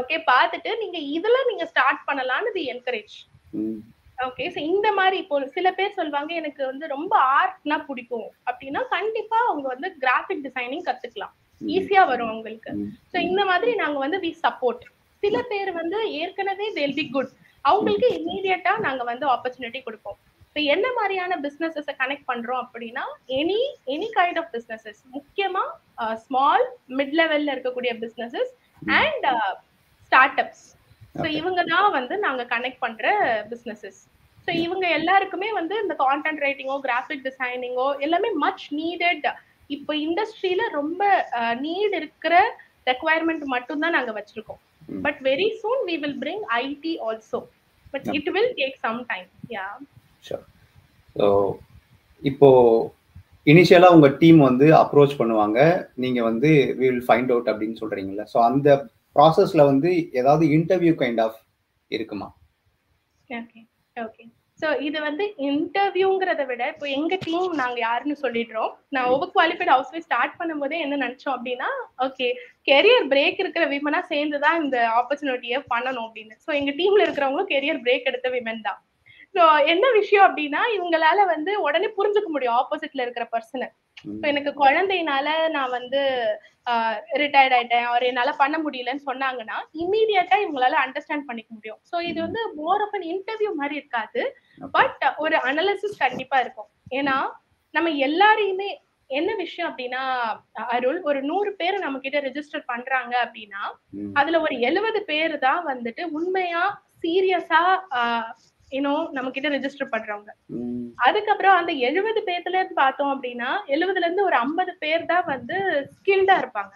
[0.00, 3.16] ஓகே பார்த்துட்டு நீங்க இதுல நீங்க ஸ்டார்ட் பண்ணலாம்னு தி என்கரேஜ்
[4.26, 8.28] ஓகே ஸோ இந்த மாதிரி இப்போ சில பேர் சொல்லுவாங்க எனக்கு வந்து ரொம்ப ஆர்ட்னா பிடிக்கும்.
[8.48, 11.34] அப்படின்னா கண்டிப்பா அவங்க வந்து கிராஃபிக் டிசைனிங் கத்துக்கலாம்.
[11.60, 12.70] ஈஸியா வரும் அவங்களுக்கு.
[13.12, 14.84] ஸோ இந்த மாதிரி நாங்க வந்து வி சப்போர்ட்
[15.22, 17.32] சில பேர் வந்து ஏற்கனவே தேல் பி குட்
[17.64, 20.18] அவங்களுக்கு இம்மீடியட்டா நாங்க வந்து ஆப்பர்ச்சுனிட்டி கொடுப்போம்.
[20.48, 23.04] இப்போ என்ன மாதிரியான பிசினஸஸ் கனெக்ட் பண்றோம் அப்படின்னா
[23.38, 23.60] any
[23.94, 25.64] any kind of businesses முக்கியமா
[26.24, 26.66] ஸ்மால்
[26.98, 28.52] மிட் லெவல்ல இருக்கக்கூடிய businesses
[29.00, 29.26] and
[30.04, 30.64] startups
[31.20, 33.06] so இவங்க தான் வந்து நாங்க கனெக்ட் பண்ற
[33.52, 34.00] பிசினஸஸ்
[34.46, 39.26] ஸோ இவங்க எல்லாருக்குமே வந்து இந்த கான்டென்ட் ரைட்டிங்கோ கிராஃபிக் டிசைனிங்கோ எல்லாமே மச் நீடட்
[39.70, 41.02] இப்போ இண்டஸ்ட்ரியில ரொம்ப
[41.64, 42.34] நீட் இருக்கிற
[42.88, 44.60] ரெக்குவயர்மெண்ட் மட்டும் தான் நாங்க வச்சிருக்கோம்.
[45.04, 47.38] But very soon we will bring IT also
[47.94, 49.66] but it will take some time ya
[51.16, 51.28] so
[52.22, 52.48] இப்போ
[53.52, 55.58] இனிஷியலா உங்க டீம் வந்து அப்ரோச் பண்ணுவாங்க.
[56.02, 58.24] நீங்க வந்து வி வில் ஃபைண்ட் அவுட் அப்படின்னு சொல்றீங்கல்ல.
[58.32, 58.68] ஸோ அந்த
[59.16, 59.90] ப்ராசஸ்ல வந்து
[60.20, 61.38] ஏதாவது இன்டர்வியூ கைண்ட் ஆஃப்
[61.90, 62.28] இருக்குமா?
[63.40, 63.60] ஓகே
[63.96, 64.24] ஓகே
[64.60, 68.72] ஸோ இது வந்து இன்டர்வியூங்கிறத விட இப்போ எங்க டீம் நாங்க யாருன்னு சொல்லிடுறோம்.
[68.94, 71.68] நான் over qualified house wife start பண்ணும்போதே என்ன நினைச்சோம் அப்படின்னா
[72.06, 72.28] ஓகே
[72.70, 76.34] கெரியர் பிரேக் இருக்கிற விமனா சேர்ந்து தான் இந்த ஆப்பர்ச்சுனிட்டியை பண்ணணும் அப்படின்னு.
[76.44, 78.80] ஸோ எங்க டீம்ல இருக்கிறவங்களும் கெரியர் பிரேக் எடுத்த விமன் தான்.
[79.34, 83.68] ஸோ என்ன விஷயம் அப்படின்னா இவங்களால வந்து உடனே புரிஞ்சுக்க முடியும் ஆப்போசிட்ல இருக்கிற பர்சனை
[84.04, 86.00] இப்போ எனக்கு குழந்தைனால நான் வந்து
[87.22, 91.80] ரிட்டையர்ட் ஆயிட்டேன் அவர் என்னால பண்ண முடியலன்னு சொன்னாங்கன்னா இம்மீடியட்டா இவங்களால அண்டர்ஸ்டாண்ட் பண்ணிக்க முடியும்.
[91.90, 94.22] ஸோ இது வந்து மோர் ஆஃப் அன் இன்டர்வியூ மாதிரி இருக்காது.
[94.76, 96.70] பட் ஒரு அனலிசிஸ் கண்டிப்பா இருக்கும்.
[96.98, 97.16] ஏன்னா
[97.74, 98.70] நம்ம எல்லாரையுமே
[99.10, 100.02] என்ன விஷயம் அப்படின்னா
[100.74, 103.62] அருள் ஒரு நூறு பேர் நம்ம கிட்ட ரெஜிஸ்டர் பண்றாங்க அப்படின்னா
[104.12, 106.64] அதுல ஒரு எழுபது பேர் தான் வந்துட்டு உண்மையா
[107.02, 107.62] சீரியஸா
[108.76, 110.30] இன்னும் நம்ம கிட்ட ரெஜிஸ்டர் பண்றவங்க
[111.06, 115.56] அதுக்கப்புறம் அந்த எழுபது பேர்ல இருந்து பார்த்தோம் அப்படின்னா எழுபதுல இருந்து ஒரு ஐம்பது பேர் தான் வந்து
[115.94, 116.72] ஸ்கில்டா இருப்பாங்க.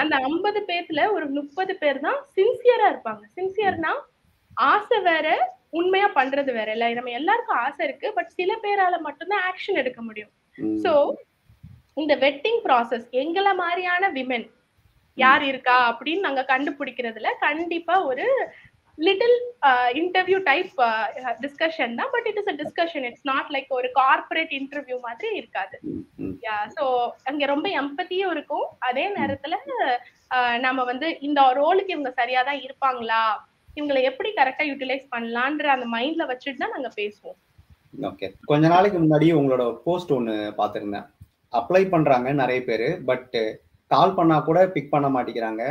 [0.00, 3.24] அந்த ஐம்பது பேர்ல ஒரு முப்பது பேர் தான் சின்சியரா இருப்பாங்க.
[3.38, 3.92] சின்சியர்னா
[4.72, 5.26] ஆசை வேற
[5.78, 6.68] உண்மையா பண்றது வேற.
[6.76, 10.32] இல்ல நம்ம எல்லாருக்கும் ஆசை இருக்கு பட் சில பேரால மட்டும்தான் ஆக்ஷன் எடுக்க முடியும்.
[10.84, 10.92] சோ
[12.02, 14.48] இந்த வெட்டிங் ப்ராசஸ் எங்களை மாதிரியான விமென்
[15.18, 18.26] யார் இருக்கா அப்படின்னு நாங்க கண்டுபிடிக்கிறதுல கண்டிப்பா ஒரு
[19.06, 19.36] லிட்டில்
[20.00, 20.78] இன்டர்வியூ டைப்
[21.44, 22.10] டிஸ்கஷன் தான்.
[22.14, 25.76] But it is a discussion it's not like ஒரு கார்பரேட் இன்டர்வியூ மாதிரி இருக்காது.
[26.46, 26.84] யா ஸோ
[27.30, 28.66] அங்க ரொம்ப எம்பத்தியும் இருக்கும்.
[28.88, 29.56] அதே நேரத்துல
[30.66, 33.22] நம்ம வந்து இந்த ரோலுக்கு இவங்க சரியா தான் இருப்பாங்களா?
[33.78, 37.38] இவங்களை எப்படி கரெக்டா யூட்டிலைஸ் பண்ணலான்ற அந்த மைண்ட்ல வச்சுட்டு தான் நாங்க பேசுவோம்.
[38.10, 41.06] ஓகே கொஞ்ச நாளைக்கு முன்னாடி உங்களோட போஸ்ட் ஒன்று பார்த்துருந்தேன்.
[41.52, 43.36] அப்ளை பண்றாங்க நிறைய பேர் பட்
[43.90, 45.64] கால் பண்ணா கூட பிக் பண்ண மாட்டேங்கிறாங்க.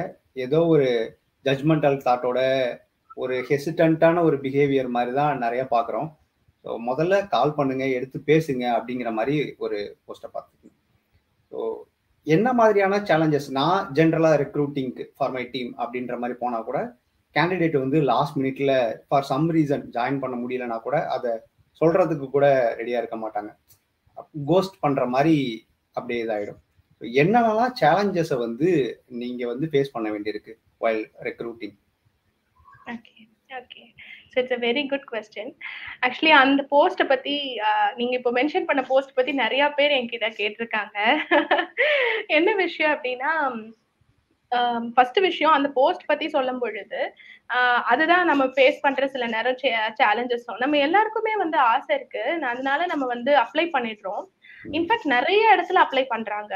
[0.46, 0.88] ஏதோ ஒரு
[1.46, 2.40] ஜட்மெண்டல் தாட்டோட
[3.18, 6.10] ஒரு ஹெசிடண்டான ஒரு பிஹேவியர் மாதிரி தான் நிறைய பார்க்குறோம்.
[6.66, 10.76] ஸோ முதல்ல கால் பண்ணுங்க எடுத்து பேசுங்க அப்படிங்கிற மாதிரி ஒரு போஸ்ட்டை பார்த்துக்கோங்க
[11.52, 11.60] ஸோ
[12.28, 16.80] என்ன மாதிரியான சேலஞ்சஸ் நான் ஜென்ரலாக ரெக்ரூட்டிங்க்கு ஃபார் மை டீம் அப்படின்ற மாதிரி போனால் கூட
[17.36, 18.74] கேண்டிடேட் வந்து லாஸ்ட் மினிட்ல
[19.08, 21.32] ஃபார் சம் ரீசன் ஜாயின் பண்ண முடியலனா கூட அதை
[21.82, 22.46] சொல்றதுக்கு கூட
[22.80, 23.50] ரெடியாக இருக்க மாட்டாங்க.
[24.50, 25.36] கோஸ்ட் பண்ணுற மாதிரி
[25.96, 26.62] அப்படியே இதாகிடும்
[27.02, 28.70] என்னென்னலாம் சேலஞ்சஸை வந்து
[29.22, 31.76] நீங்கள் வந்து ஃபேஸ் பண்ண வேண்டியிருக்கு while recruiting
[32.88, 33.16] okay
[33.60, 33.84] okay
[34.32, 35.52] so it's a very good question
[36.06, 37.36] actually அந்த போஸ்ட்டை பற்றி
[38.00, 40.98] நீங்க இப்போ மென்ஷன் பண்ண போஸ்ட் பத்தி நிறைய பேர் என்கிட்ட கேட்டிருக்காங்க.
[42.38, 43.32] என்ன விஷயம் அப்படின்னா
[44.96, 47.00] ஃபர்ஸ்ட் விஷயம் அந்த போஸ்ட் பத்தி சொல்லும் பொழுது
[47.92, 49.58] அதுதான் நம்ம ஃபேஸ் பண்ற சில நேரம்
[50.02, 52.24] சேலஞ்சஸ் நம்ம எல்லாருக்குமே வந்து ஆசை இருக்கு.
[52.52, 54.24] அதனால நம்ம வந்து அப்ளை பண்ணிடுறோம்.
[54.78, 56.54] இன்ஃபேக்ட் நிறைய இடத்துல அப்ளை பண்றாங்க.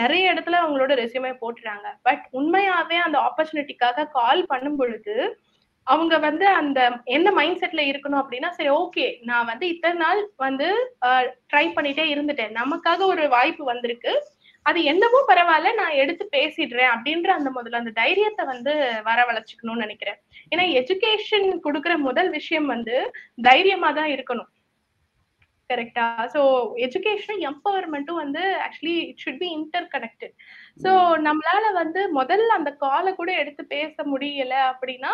[0.00, 5.16] நிறைய இடத்துல அவங்களோட ரெசியூமே போட்டுறாங்க பட் உண்மையாவே அந்த ஆப்பர்ச்சுனிட்டிக்காக கால் பண்ணும் பொழுது
[5.86, 6.80] அவங்க வந்து அந்த
[7.16, 10.68] எந்த மைண்ட் செட்ல இருக்கணும் அப்படின்னா சரி ஓகே நான் வந்து இத்தனை நாள் வந்து
[11.50, 12.54] ட்ரை பண்ணிட்டே இருந்துட்டேன்.
[12.60, 14.12] நமக்காக ஒரு வாய்ப்பு வந்திருக்கு.
[14.66, 18.72] அது என்னவோ பரவாயில்ல நான் எடுத்து பேசிடுறேன் அப்படின்ற அந்த முதல்ல அந்த தைரியத்தை வந்து
[19.08, 20.18] வரவழைச்சுக்கணும்னு நினைக்கிறேன்.
[20.52, 22.96] ஏன்னா எஜுகேஷன் கொடுக்குற முதல் விஷயம் வந்து
[23.48, 24.50] தைரியமா தான் இருக்கணும்.
[25.70, 26.40] கரெக்டா ஸோ
[26.86, 29.48] எஜுகேஷன் எம்பவர்மெண்ட்டும் வந்து actually it should be
[29.94, 30.34] interconnected
[30.80, 30.90] so
[31.26, 35.12] நம்மளால வந்து முதல்ல அந்த காலை கூட எடுத்து பேச முடியல அப்படின்னா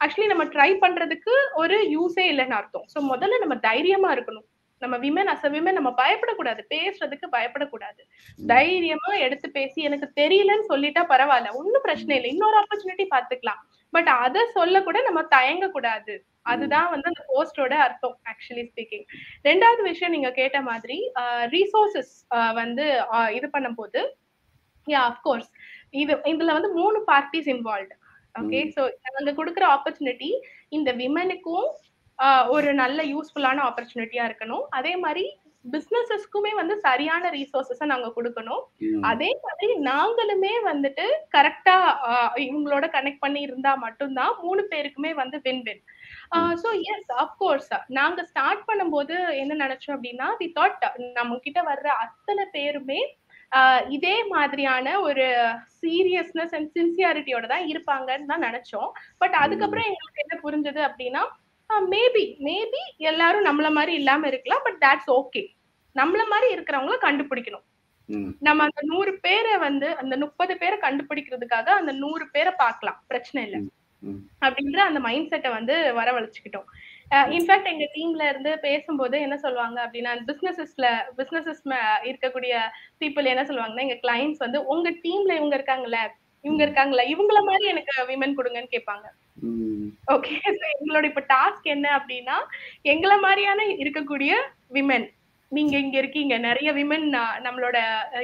[0.00, 2.86] ஆக்சுவலி நம்ம ட்ரை பண்றதுக்கு ஒரு யூஸே இல்லைன்னு அர்த்தம்.
[2.94, 4.46] ஸோ முதல்ல நம்ம தைரியமா இருக்கணும்.
[4.82, 6.62] நம்ம விமன் அஸ் அ விமன் நம்ம பயப்படக்கூடாது.
[6.74, 8.02] பேசுறதுக்கு பயப்படக்கூடாது.
[8.48, 11.54] தைரியமா எடுத்து பேசி எனக்கு தெரியலன்னு சொல்லிட்டா பரவாயில்ல.
[11.60, 12.30] ஒன்னும் பிரச்சனை இல்லை.
[12.34, 16.14] இன்னொரு ஆப்பர்ச்சுனிட்டி பாத்துக்கலாம் பட் அதை சொல்ல கூட நம்ம தயங்க கூடாது.
[16.46, 19.06] அதுதான் வந்து அந்த போஸ்டோட அர்த்தம் ஆக்சுவலி ஸ்பீக்கிங்
[19.44, 20.98] ரெண்டாவது விஷயம் நீங்க கேட்ட மாதிரி
[21.54, 22.12] ரீசோர்சஸ்
[22.60, 22.84] வந்து
[23.38, 24.00] இது பண்ணும்போது
[24.86, 25.48] யா அஃப்கோர்ஸ்
[26.02, 27.96] இது இதுல வந்து மூணு பார்ட்டிஸ் இன்வால்வ்டு
[28.34, 30.30] ஓகே ஸோ அங்க கொடுக்குற ஆப்பர்ச்சுனிட்டி
[30.76, 31.68] இந்த விமனுக்கும்
[32.54, 34.64] ஒரு நல்ல யூஸ்ஃபுல்லான ஆப்பர்ச்சுனிட்டியா இருக்கணும்.
[34.78, 35.24] அதே மாதிரி
[35.72, 38.62] பிசினஸஸ்க்குமே வந்து சரியான ரீசோர்சஸ நாங்க கொடுக்கணும்.
[39.10, 41.04] அதே மாதிரி நாங்களுமே வந்துட்டு
[41.36, 41.76] கரெக்டா
[42.46, 45.82] இவங்களோட கனெக்ட் பண்ணி இருந்தா மட்டும்தான் மூணு பேருக்குமே வந்து win win
[46.62, 50.84] so yes of course நாங்க ஸ்டார்ட் பண்ணும்போது என்ன நினைச்சோம் அப்படின்னா வி தாட்
[51.18, 53.00] நம்ம கிட்ட வர்ற அத்தனை பேருமே
[53.96, 55.26] இதே மாதிரியான ஒரு
[55.82, 58.88] சீரியஸ்னஸ் அண்ட் சின்சியாரிட்டியோட தான் இருப்பாங்கன்னு தான் நினைச்சோம்.
[59.18, 61.24] பட் அதுக்கப்புறம் எங்களுக்கு என்ன புரிஞ்சது அப்படின்னா
[61.92, 65.42] மேபி மேபி எல்லாரும் நம்மள மாதிரி இல்லாம இருக்கலாம் பட் தட்ஸ் ஓகே
[66.00, 67.66] நம்மள மாதிரி இருக்கிறவங்கள கண்டுபிடிக்கணும்.
[68.46, 72.98] நம்ம அந்த நூறு பேரை வந்து அந்த முப்பது பேரை கண்டுபிடிக்கிறதுக்காக அந்த நூறு பேரை பார்க்கலாம்.
[73.10, 73.60] பிரச்சனை இல்லை.
[74.46, 76.66] அப்படின்ற அந்த மைண்ட் செட்டை வந்து வரவழைச்சுக்கிட்டோம்.
[77.36, 80.86] இன்ஃபேக்ட் எங்க டீம்ல இருந்து பேசும்போது என்ன சொல்லுவாங்க அப்படின்னா பிசினஸஸ்ல
[81.18, 81.62] பிசினஸஸ்
[82.10, 82.54] இருக்கக்கூடிய
[83.02, 86.00] பீப்புள் என்ன சொல்லுவாங்கன்னா எங்க கிளைண்ட்ஸ் வந்து உங்க டீம்ல இவங்க இருக்காங்கல்ல
[86.44, 89.06] இவங்க இருக்காங்களா இவங்கள மாதிரி எனக்கு விமன் கொடுங்கன்னு கேட்பாங்க.
[90.14, 90.34] ஓகே
[90.74, 92.36] எங்களோட இப்ப டாஸ்க் என்ன அப்படின்னா
[92.92, 94.32] எங்களை மாதிரியான இருக்கக்கூடிய
[94.76, 95.06] விமன்
[95.48, 96.34] நீங்க இங்க இருக்கீங்க.
[96.46, 97.06] நிறைய விமன்
[97.46, 97.76] நம்மளோட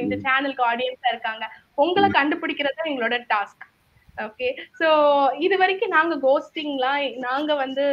[0.04, 1.44] இந்த சேனலுக்கு ஆடியன்ஸா இருக்காங்க.
[1.82, 3.64] உங்களை கண்டுபிடிக்கிறது எங்களோட டாஸ்க்
[4.24, 4.88] ஓகே சோ
[5.44, 7.84] இது வரைக்கும் நாங்க கோஸ்டிங்லாம் நாங்க வந்து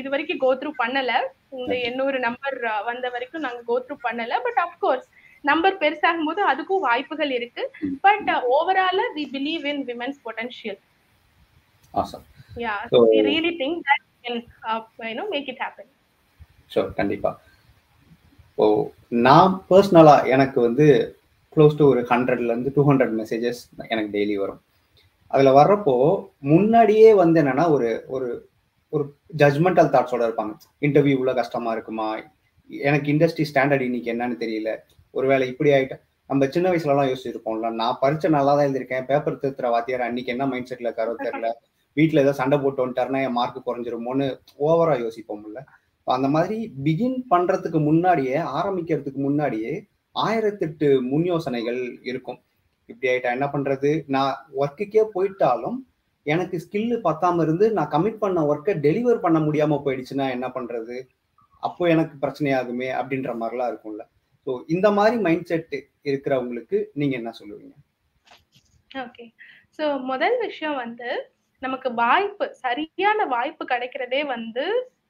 [0.00, 1.12] இது வரைக்கும் கோ த்ரூ பண்ணல.
[1.60, 4.34] இந்த எண்ணூறு நம்பர் வந்த வரைக்கும் நாங்க கோ த்ரூ பண்ணல.
[4.46, 5.08] பட் அப்கோர்ஸ்
[5.50, 7.62] நம்பர் பெருசாகும் போது அதுக்கும் வாய்ப்புகள் இருக்கு.
[8.06, 10.80] But overall we believe in women's potential
[13.60, 14.36] think that we can,
[14.70, 15.86] uh, you know, make it happen.
[16.72, 17.30] Sure கண்டிப்பா.
[18.60, 18.64] ஓ
[19.26, 20.86] நான் பர்சனலா எனக்கு வந்து
[21.54, 23.60] க்ளோஸ் டு ஒரு ஹண்ட்ரட்ல இருந்து டூ ஹண்ட்ரட் மெசேஜஸ்
[23.92, 24.60] எனக்கு டெய்லி வரும்.
[25.30, 25.94] அதுல வர்றப்போ
[26.50, 28.28] முன்னாடியே வந்து என்னன்னா ஒரு ஒரு
[28.92, 29.04] ஒரு
[29.36, 30.52] ஜட்மெண்டல் தாட்ஸோட இருப்பாங்க.
[30.86, 32.08] இன்டர்வியூ உள்ள கஷ்டமா இருக்குமா?
[32.70, 34.70] எனக்கு இண்டஸ்ட்ரி ஸ்டாண்டர்ட் இன்னைக்கு என்னன்னு தெரியல.
[35.14, 39.68] ஒருவேளை இப்படி ஆயிட்டேன் நம்ம சின்ன வயசுல எல்லாம் யோசிச்சிருப்போம்ல நான் படிச்ச நல்லா தான் எழுதிருக்கேன் பேப்பர் திருத்துற
[39.74, 41.48] வாத்தியார் அன்னைக்கு என்ன மைண்ட் செட்ல இருக்காரோ தெரியல.
[41.96, 44.26] வீட்டுல ஏதோ சண்டை போட்டு வந்துட்டாருன்னா என் மார்க் குறைஞ்சிருமோன்னு
[44.66, 45.60] ஓவரா யோசிப்போம்ல.
[46.06, 49.72] அந்த மாதிரி பிகின் பண்றதுக்கு முன்னாடியே ஆரம்பிக்கிறதுக்கு முன்னாடியே
[50.16, 52.38] ஆயிரத்தெட்டு முன் யோசனைகள் இருக்கும்.
[52.88, 53.90] இப்படி ஆயிட்டா என்ன பண்றது?
[54.14, 54.32] நான்
[54.62, 55.78] ஒர்க்குக்கே போயிட்டாலும்
[56.26, 60.96] எனக்கு ஸ்கில்லு பத்தாம இருந்து நான் கமிட் பண்ண ஒர்க்கை டெலிவர் பண்ண முடியாம போயிடுச்சுன்னா என்ன பண்றது?
[61.62, 64.04] அப்போ எனக்கு பிரச்சனையாகுமே அப்படின்ற மாதிரிலாம் இருக்கும்ல.
[64.46, 65.74] ஸோ இந்த மாதிரி மைண்ட் செட்
[66.08, 67.74] இருக்கிறவங்களுக்கு நீங்க என்ன சொல்லுவீங்க?
[69.04, 69.24] ஓகே
[69.76, 71.10] ஸோ முதல் விஷயம் வந்து
[71.62, 74.64] நமக்கு வாய்ப்பு சரியான வாய்ப்பு கிடைக்கிறதே வந்து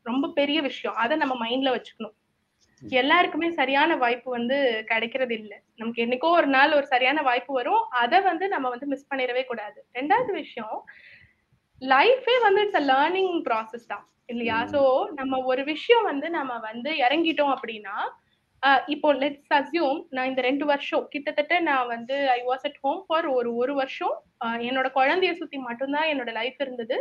[0.06, 0.96] ரொம்ப பெரிய விஷயம்.
[1.02, 2.14] அதை நம்ம மைண்ட்ல வச்சுக்கணும்.
[2.82, 4.56] எல்லாருக்குமே சரியான வாய்ப்பு வந்து
[4.90, 5.58] கிடைக்கிறது இல்லை.
[5.80, 7.82] நமக்கு என்னைக்கோ ஒரு நாள் ஒரு சரியான வாய்ப்பு வரும்.
[8.02, 9.78] அதை வந்து நம்ம வந்து மிஸ் பண்ணிடவே கூடாது.
[9.98, 10.76] ரெண்டாவது விஷயம்
[11.82, 14.04] லைஃபே வந்து இட்ஸ் அ லேர்னிங் ப்ராசஸ் தான்.
[14.28, 14.58] இல்லையா?
[14.74, 14.80] ஸோ
[15.20, 17.96] நம்ம ஒரு விஷயம் வந்து நம்ம வந்து இறங்கிட்டோம் அப்படின்னா
[18.94, 23.26] இப்போ லெட்ஸ் அசியூம் நான் இந்த ரெண்டு வருஷம் கிட்டத்தட்ட நான் வந்து I was at home for
[23.36, 24.16] ஒரு ஒரு வருஷம்.
[24.68, 26.96] என்னோட குழந்தைய சுத்தி மட்டும்தான் என்னோட லைஃப் இருந்தது.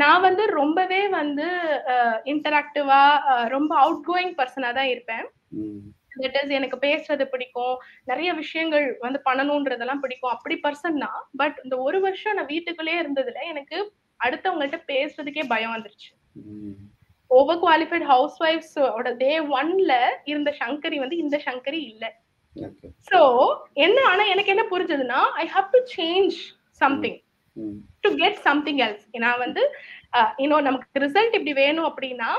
[0.00, 1.46] நான் வந்து ரொம்பவே வந்து
[2.32, 3.02] இன்டராக்டிவா
[3.54, 5.26] ரொம்ப அவுட் கோயிங் பர்சனா தான் இருப்பேன்.
[6.22, 7.74] தட் இஸ் எனக்கு பேசுறது பிடிக்கும்.
[8.10, 10.34] நிறைய விஷயங்கள் வந்து பண்ணணும்ன்றதெல்லாம் பிடிக்கும்.
[10.36, 13.78] அப்படி பர்சன் தான் பட் இந்த ஒரு வருஷம் நான் வீட்டுக்குள்ளேயே இருந்ததுல எனக்கு
[14.20, 16.10] அடுத்தவங்கள்ட்ட பேசுறதுக்கே பயம் வந்துருச்சு.
[17.30, 19.92] ஓவர் குவாலிஃபைட் ஹவுஸ் ஒய்ஃப்ஸோட டே ஒன்ல
[20.32, 22.04] இருந்த சங்கரி வந்து இந்த சங்கரி இல்ல.
[23.10, 23.20] சோ
[23.86, 26.36] என்ன ஆனா எனக்கு என்ன புரிஞ்சதுன்னா I have to change
[26.80, 27.18] something
[28.04, 29.62] to get something else நான் வந்து
[30.44, 32.30] இன்னும் நமக்கு ரிசல்ட் இப்படி வேணும் அப்படின்னா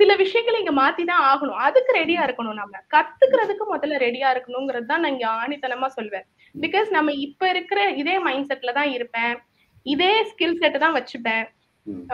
[0.00, 1.58] சில விஷயங்களை இங்க மாத்தி தான் ஆகணும்.
[1.66, 2.74] அதுக்கு ரெடியா இருக்கணும் நம்ம.
[2.94, 6.24] கத்துக்கிறதுக்கு முதல்ல ரெடியா இருக்கணுங்கிறது தான் நான் இங்க ஆணித்தனமா சொல்வேன்.
[6.54, 9.34] பிகாஸ் நம்ம இப்ப இருக்கிற இதே மைண்ட் செட்ல தான் இருப்பேன்.
[9.86, 11.44] இதே ஸ்கில் செட் தான் வச்சுப்பேன்.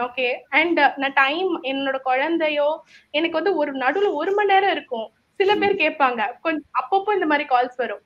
[0.05, 0.27] ஓகே
[0.59, 2.69] அண்ட் நான் டைம் என்னோட குழந்தையோ
[3.17, 5.07] எனக்கு வந்து ஒரு நடுவுல ஒரு மணி நேரம் இருக்கும்.
[5.39, 6.21] சில பேர் கேட்பாங்க.
[6.45, 8.03] கொஞ்சம் அப்பப்போ இந்த மாதிரி கால்ஸ் வரும்.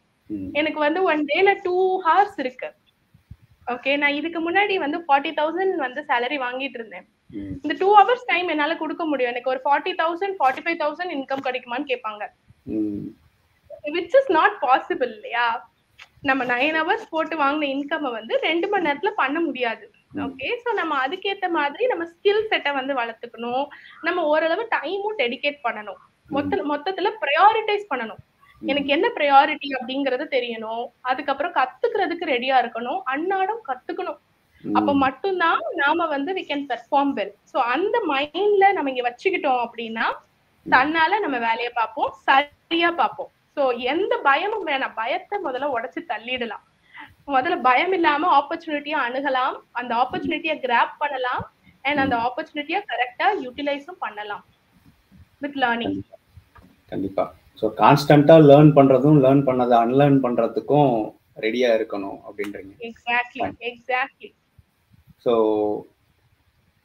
[0.60, 1.76] எனக்கு வந்து ஒன் டேல டூ
[2.08, 2.70] ஹவர்ஸ் இருக்கு.
[3.72, 7.06] ஓகே நான் இதுக்கு முன்னாடி வந்து ஃபார்ட்டி தௌசண்ட் வந்து சேலரி வாங்கிட்டு இருந்தேன்.
[7.64, 9.32] இந்த டூ ஹவர்ஸ் டைம் என்னால கொடுக்க முடியும்.
[9.34, 12.24] எனக்கு ஒரு forty thousand forty five thousand income கிடைக்குமான்னு கேட்பாங்க.
[13.96, 15.48] விச் இஸ் நாட் பாசிபிள் இல்லையா?
[16.30, 19.86] நம்ம நைன் ஹவர்ஸ் போட்டு வாங்கின இன்கம் வந்து ரெண்டு மணி நேரத்துல பண்ண முடியாது.
[20.26, 23.66] ஓகே ஸோ நம்ம அதுக்கேற்ற மாதிரி நம்ம ஸ்கில் செட்டை வந்து வளர்த்துக்கணும்.
[24.08, 26.00] நம்ம ஓரளவு டைமும் டெடிகேட் பண்ணணும்.
[26.36, 28.22] மொத்த மொத்தத்துல ப்ரையாரிட்டைஸ் பண்ணணும்.
[28.72, 30.86] எனக்கு என்ன ப்ரையாரிட்டி அப்படிங்கறது தெரியணும்.
[31.02, 33.02] அதுக்கப்புறம் கத்துக்கிறதுக்கு ரெடியா இருக்கணும்.
[33.14, 34.20] அன்னாடம் கத்துக்கணும்.
[34.64, 40.06] அப்ப மட்டும்தான் நாம வந்து we can perform well so அந்த மைண்ட்ல நம்ம இங்க வச்சுக்கிட்டோம் அப்படின்னா
[40.66, 42.12] தன்னால நம்ம வேலையை பார்ப்போம்.
[42.28, 43.32] சரியா பார்ப்போம்.
[43.58, 44.96] ஸோ எந்த பயமும் வேணாம்.
[45.02, 46.64] பயத்தை முதல்ல உடச்சு தள்ளிடலாம்.
[47.28, 49.58] முதல்ல பயம் இல்லாம ஆப்பர்ச்சுனிட்டியா அணுகலாம்.
[49.72, 51.44] அந்த ஆப்பர்ச்சுனிட்டியை கிராப் பண்ணலாம்.
[51.86, 54.44] அண்ட் அந்த ஆப்பர்ச்சுனிட்டியை கரெக்டா யூட்டிலைஸும் பண்ணலாம்.
[55.42, 55.98] வித் லேர்னிங்
[56.90, 57.26] கண்டிப்பா.
[57.64, 60.90] ஸோ கான்ஸ்டன்டா லேர்ன் பண்றதும் லேர்ன் பண்ணதை அன்லேர்ன் பண்றதுக்கும்
[61.44, 62.74] ரெடியா இருக்கணும் அப்படின்றீங்க.
[62.88, 64.30] எக்ஸாக்ட்லி எக்ஸாக்ட்லி
[65.26, 65.34] ஸோ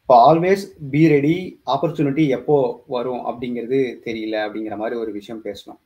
[0.00, 0.62] இப்போ ஆல்வேஸ்
[0.92, 1.34] பி ரெடி
[1.74, 2.58] ஆப்பர்ச்சுனிட்டி எப்போ
[2.94, 5.80] வரும் அப்படிங்கிறது தெரியல அப்படிங்கிற மாதிரி ஒரு விஷயம் பேசணும்.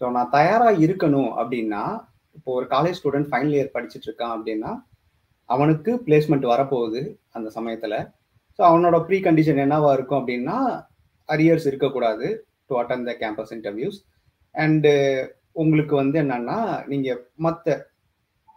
[0.00, 1.82] ஸோ நான் தயாராக இருக்கணும் அப்படின்னா
[2.38, 4.72] இப்போ ஒரு காலேஜ் ஸ்டூடெண்ட் ஃபைனல் இயர் படிச்சுட்டு இருக்கான் அப்படின்னா
[5.48, 7.02] அவனுக்கு பிளேஸ்மெண்ட் வரப்போகுது
[7.36, 7.98] அந்த சமயத்தில்.
[8.58, 10.58] ஸோ அவனோட ப்ரீ கண்டிஷன் என்னவா இருக்கும் அப்படின்னா
[11.28, 12.26] அரியர்ஸ் இருக்கக்கூடாது
[12.68, 14.00] to attend the campus interviews
[14.54, 15.22] and uh,
[15.62, 16.56] உங்களுக்கு வந்து என்னன்னா
[16.90, 17.74] நீங்கள் மற்ற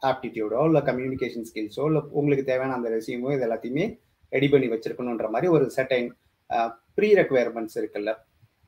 [0.01, 3.85] ஆப்டிடியூடோ இல்லை கம்யூனிகேஷன் ஸ்கில்ஸோ இல்லை உங்களுக்கு தேவையான அந்த ரெசியூமோ இது எல்லாத்தையுமே
[4.31, 6.07] ரெடி பண்ணி வச்சிருக்கணுன்ற மாதிரி ஒரு செட்டைன்
[6.97, 8.11] ப்ரீ ரெக்குயர்மெண்ட்ஸ் இருக்குல்ல.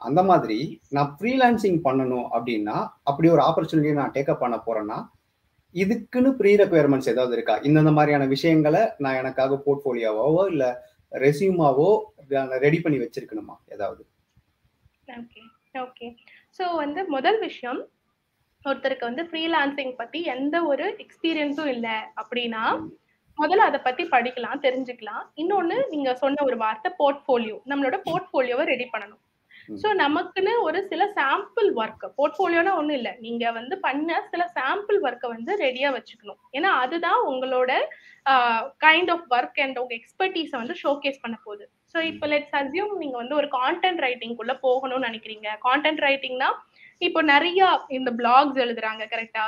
[0.02, 0.60] அந்த மாதிரி
[0.96, 2.78] நான் ஃப்ரீலான்சிங் பண்ணணும் அப்படின்னா
[3.10, 5.00] அப்படி ஒரு ஆப்பர்ச்சுனிட்டி நான் டேக்கப் பண்ண போறேன்னா
[5.76, 7.56] இதுக்குன்னு ப்ரீ ரெக்குயர்மெண்ட்ஸ் ஏதாவது இருக்கா?
[7.70, 10.70] இந்தந்த மாதிரியான விஷயங்களை நான் எனக்காக போர்ட்ஃபோலியோவோ இல்லை
[11.12, 11.90] ரெசியூமாவோ
[12.66, 13.58] ரெடி பண்ணி வச்சிருக்கணுமா?
[13.76, 14.02] ஏதாவது.
[15.18, 15.42] ஓகே
[15.76, 16.08] ஓகே
[16.58, 17.80] ஸோ வந்து முதல் விஷயம்
[18.66, 22.64] ஒருத்தருக்கு வந்து ஃப்ரீலான்சிங் பத்தி எந்த ஒரு எக்ஸ்பீரியன்ஸும் இல்லை அப்படின்னா
[23.38, 25.24] முதல்ல அதை பத்தி படிக்கலாம் தெரிஞ்சுக்கலாம்.
[25.42, 29.22] இன்னொன்னு நீங்க சொன்ன ஒரு வார்த்தை போர்ட்ஃபோலியோ நம்மளோட போர்ட்ஃபோலியோவை ரெடி பண்ணணும்.
[29.82, 33.14] ஸோ நமக்குன்னு ஒரு சில சாம்பிள் ஒர்க் போர்ட்ஃபோலியோனா ஒன்றும் இல்லை.
[33.26, 36.40] நீங்க வந்து பண்ண சில சாம்பிள் ஒர்க்கை வந்து ரெடியா வச்சுக்கணும்.
[36.58, 37.72] ஏன்னா அதுதான் உங்களோட
[38.86, 41.66] கைண்ட் ஆஃப் ஒர்க் அண்ட் உங்கள் எக்ஸ்பர்டீஸை வந்து ஷோகேஸ் பண்ண போகுது.
[41.96, 45.48] ஸோ இப்போ லெட்ஸ் அசியூம் நீங்க வந்து ஒரு கான்டென்ட் ரைட்டிங்குள்ள போகணும்னு நினைக்கிறீங்க.
[45.68, 46.50] கான்டென்ட் ரைட்டிங்னா
[47.02, 47.60] இப்போ நிறைய
[47.98, 49.44] இந்த பிளாக்ஸ் எழுதுறாங்க கரெக்டா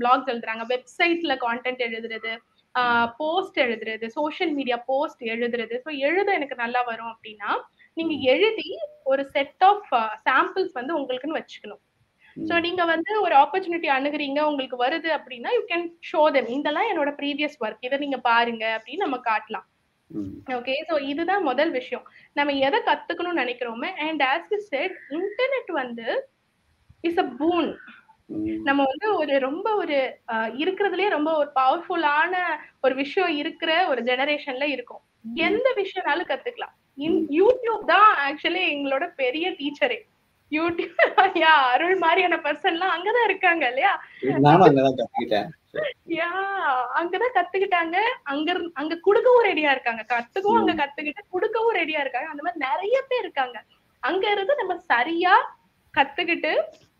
[0.00, 0.64] பிளாக்ஸ் எழுதுறாங்க.
[0.74, 2.32] வெப்சைட்ல கான்டென்ட் எழுதுறது
[3.20, 5.74] போஸ்ட் எழுதுறது சோஷியல் மீடியா போஸ்ட் எழுதுறது.
[5.84, 7.50] ஸோ எழுத எனக்கு நல்லா வரும் அப்படின்னா
[7.96, 8.70] நீங்க எழுதி
[9.12, 9.86] ஒரு செட் ஆஃப்
[10.26, 11.82] சாம்பிள்ஸ் வந்து உங்களுக்குன்னு வச்சுக்கணும்.
[12.36, 17.12] ஸோ நீங்க வந்து ஒரு ஆப்பர்ச்சுனிட்டி அணுகுறீங்க உங்களுக்கு வருது அப்படின்னா யூ கேன் ஷோ தெம் இதெல்லாம் என்னோட
[17.20, 19.66] ப்ரீவியஸ் ஒர்க் இதை நீங்க பாருங்க அப்படின்னு நம்ம காட்டலாம்.
[20.56, 22.04] ஓகே ஸோ இதுதான் முதல் விஷயம்.
[22.36, 26.08] நம்ம எதை கத்துக்கணும்னு நினைக்கிறோமே and as you said internet வந்து
[27.04, 27.70] இஸ் அ பூன்
[28.66, 29.96] நம்ம வந்து ஒரு ரொம்ப ஒரு
[30.58, 32.34] இருக்கிறதுலயே ரொம்ப ஒரு பவர்ஃபுல்லான
[32.82, 35.02] ஒரு விஷயம் இருக்கிற ஒரு ஜெனரேஷன்ல இருக்கும்.
[35.44, 36.74] எந்த விஷயம்னாலும் கத்துக்கலாம்.
[37.38, 39.98] யூடியூப் தான் ஆக்சுவலி எங்களோட பெரிய டீச்சரே
[40.52, 40.98] யூடியூப்
[41.40, 43.92] யா அருள் மாதிரியான பர்சன்லாம் அங்கதான் இருக்காங்க இல்லையா?
[46.18, 46.30] யா
[46.98, 47.96] அங்கதான் கத்துக்கிட்டாங்க.
[48.32, 48.50] அங்க
[48.80, 50.02] அங்க குடுக்கவும் ரெடியா இருக்காங்க.
[50.14, 52.28] கத்துக்கவும் அங்க கத்துக்கிட்டு குடுக்கவும் ரெடியா இருக்காங்க.
[52.32, 53.58] அந்த மாதிரி நிறைய பேர் இருக்காங்க.
[54.02, 55.34] அங்க இருந்து நம்ம சரியா
[55.94, 56.52] கத்துக்கிட்டு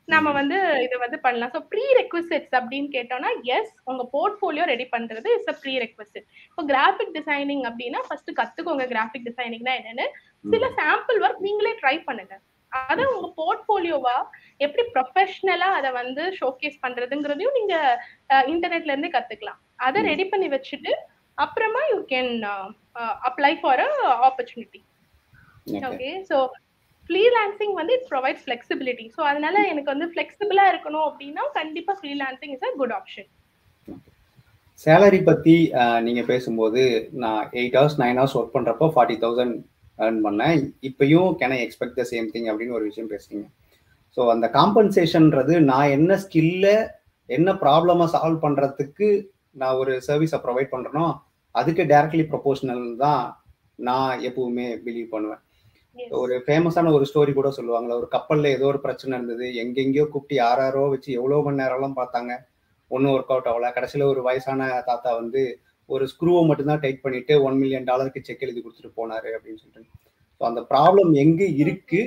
[0.09, 1.53] நம்ம வந்து இதை வந்து பண்ணலாம்.
[1.55, 6.65] ஸோ ப்ரீ ரெக்வசிட்ஸ் அப்படின்னு கேட்டோம்னா எஸ் உங்க போர்ட்ஃபோலியோ ரெடி பண்றது இஸ் அ ப்ரீ ரெக்வசிட் இப்போ
[6.73, 8.85] கிராஃபிக் டிசைனிங் அப்படின்னா ஃபர்ஸ்ட் கத்துக்கோங்க.
[8.93, 10.07] கிராஃபிக் டிசைனிங்னா என்னன்னு.
[10.45, 12.35] சில சாம்பிள் ஒர்க் நீங்களே ட்ரை பண்ணுங்க.
[12.73, 14.17] அதை உங்க போர்ட்ஃபோலியோவா
[14.61, 17.75] எப்படி ப்ரொஃபஷனலா அதை வந்து ஷோகேஸ் பண்றதுங்கிறதையும் நீங்க
[18.53, 19.61] இன்டர்நெட்ல இருந்தே கத்துக்கலாம்.
[19.87, 20.93] அதை ரெடி பண்ணி வச்சுட்டு
[21.39, 22.31] அப்புறமா you can
[23.29, 23.91] apply for a
[24.29, 24.81] opportunity
[25.85, 26.37] okay so
[27.11, 32.67] freelancing வந்து இட் ப்ரொவைட் ஃபிளெக்சிபிலிட்டி ஸோ அதனால எனக்கு வந்து ஃபிளெக்சிபிளா இருக்கணும் அப்படின்னா கண்டிப்பா freelancing is
[32.69, 33.29] a good option
[34.81, 35.55] salary பத்தி
[36.03, 36.81] நீங்க பேசும்போது
[37.23, 39.55] நான் eight hours nine hours work பண்றப்போ ஃபார்ட்டி தௌசண்ட்
[40.05, 40.59] ஏர்ன் பண்ணேன்.
[40.89, 43.47] இப்பயும் can I expect the same thing அப்படின்னு ஒரு விஷயம் பேசுறீங்க.
[44.17, 46.67] ஸோ அந்த காம்பன்சேஷன்ன்றது நான் என்ன ஸ்கில்ல
[47.29, 49.09] என்ன ப்ராப்ளமை சால்வ் பண்றதுக்கு
[49.61, 51.07] நான் ஒரு சர்வீஸை ப்ரொவைட் பண்றேனோ
[51.55, 53.23] அதுக்கு டைரக்ட்லி ப்ரொபோஷனல் தான்
[53.89, 55.43] நான் எப்பவுமே பிலீவ் பண்ணுவேன்.
[56.21, 60.83] ஒரு ஃபேமஸான ஒரு ஸ்டோரி கூட சொல்லுவாங்களே ஒரு கப்பல்ல ஏதோ ஒரு பிரச்சனை இருந்தது எங்கெங்கயோ கூப்பிட்டு யாராரோ
[60.95, 62.33] வச்சு எவ்வளோ மணி நேரம்லாம் பார்த்தாங்க.
[62.91, 63.71] ஒன்றும் ஒர்க் அவுட் ஆகல.
[63.77, 65.43] கடைசியில் ஒரு வயசான தாத்தா வந்து
[65.95, 69.93] ஒரு ஸ்க்ரூவை மட்டும்தான் டைட் பண்ணிட்டு ஒன் மில்லியன் டாலருக்கு செக் எழுதி கொடுத்துட்டு போனாரு அப்படின்னு சொல்லிட்டு.
[70.39, 72.01] ஸோ அந்த ப்ராப்ளம் எங்க இருக்கு?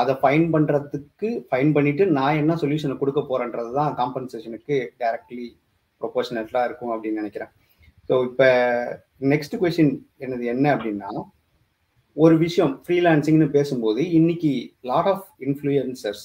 [0.00, 5.46] அதை ஃபைன் பண்றதுக்கு ஃபைன் பண்ணிட்டு நான் என்ன சொல்யூஷனை கொடுக்க போறேன்றது தான் காம்பன்சேஷனுக்கு டைரக்ட்லி
[6.00, 7.52] ப்ரொபோஷனட்லாம் இருக்கும் அப்படின்னு நினைக்கிறேன்.
[8.08, 8.48] ஸோ இப்போ
[9.32, 9.92] நெக்ஸ்ட் கொஸ்டின்
[10.24, 11.10] என்னது என்ன அப்படின்னா
[12.16, 14.52] ஒரு விஷயம் ஃப்ரீலான்சிங்னு பேசும்போது இன்னைக்கு
[14.90, 16.24] லாட் ஆஃப் இன்ஃப்ளூயன்சர்ஸ்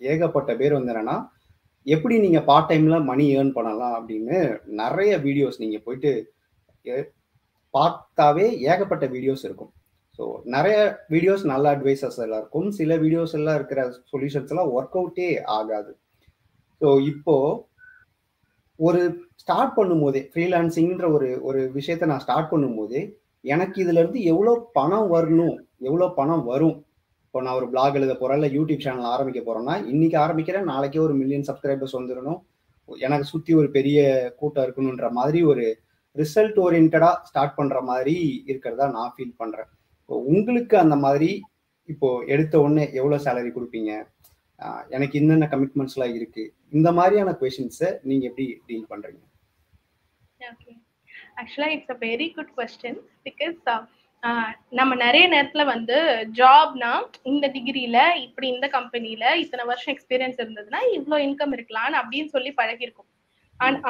[0.00, 1.16] ஏகப்பட்ட பேர் வந்து என்னன்னா
[1.86, 4.38] எப்படி நீங்க பார்ட் டைம்ல மணி ஏர்ன் பண்ணலாம் அப்படின்னு
[4.82, 6.12] நிறைய வீடியோஸ் நீங்க போயிட்டு
[7.74, 9.72] பார்த்தாவே ஏகப்பட்ட வீடியோஸ் இருக்கும்.
[10.18, 10.76] ஸோ நிறைய
[11.14, 12.68] வீடியோஸ் நல்ல அட்வைசஸ் எல்லாம் இருக்கும்.
[12.78, 15.92] சில வீடியோஸ் எல்லாம் இருக்கிற சொல்யூஷன்ஸ் எல்லாம் ஒர்க் அவுட்டே ஆகாது.
[16.80, 17.36] ஸோ இப்போ
[18.78, 19.00] ஒரு
[19.42, 23.02] ஸ்டார்ட் பண்ணும்போதே ஃப்ரீலான்சிங்ன்ற ஒரு ஒரு விஷயத்த நான் ஸ்டார்ட் பண்ணும்போதே
[23.44, 25.56] எனக்கு இதுல இருந்து எவ்வளோ பணம் வரணும்
[25.88, 26.76] எவ்வளோ பணம் வரும்
[27.32, 31.14] இப்போ நான் ஒரு பிளாக் எழுத போறேன் இல்லை யூடியூப் சேனல் ஆரம்பிக்க போறேன்னா இன்னைக்கு ஆரம்பிக்கிறேன் நாளைக்கே ஒரு
[31.20, 32.40] மில்லியன் சப்ஸ்கிரைபர்ஸ் வந்துடணும்.
[33.04, 34.00] எனக்கு சுத்தி ஒரு பெரிய
[34.40, 35.64] கூட்டம் இருக்கணுன்ற மாதிரி ஒரு
[36.16, 38.16] ரிசல்ட் ஓரியன்டா ஸ்டார்ட் பண்ற மாதிரி
[38.50, 39.70] இருக்கிறதா நான் ஃபீல் பண்றேன்.
[40.02, 41.30] இப்போ உங்களுக்கு அந்த மாதிரி
[41.88, 43.92] இப்போ எடுத்த உடனே எவ்வளோ சேலரி கொடுப்பீங்க?
[44.96, 46.44] எனக்கு என்னென்ன கமிட்மெண்ட்ஸ்லாம் இருக்கு?
[46.76, 49.22] இந்த மாதிரியான கொஷின்ஸை நீங்க எப்படி டீல் பண்றீங்க?
[51.40, 53.58] ஆக்சுவலா it's a very good question because
[54.78, 55.96] நம்ம நிறைய நேரத்துல வந்து
[56.38, 56.90] ஜாப்னா
[57.30, 63.08] இந்த டிகிரியில இப்படி இந்த கம்பெனில இத்தனை வருஷம் எக்ஸ்பீரியன்ஸ் இருந்ததுன்னா இவ்வளோ இன்கம் இருக்கலாம்னு அப்படின்னு சொல்லி பழகிருக்கும்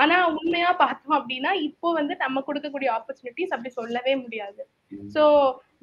[0.00, 4.62] ஆனா உண்மையா பார்த்தோம் அப்படின்னா இப்போ வந்து நம்ம கொடுக்கக்கூடிய ஆப்பர்ச்சுனிட்டிஸ் அப்படி சொல்லவே முடியாது.
[5.14, 5.22] ஸோ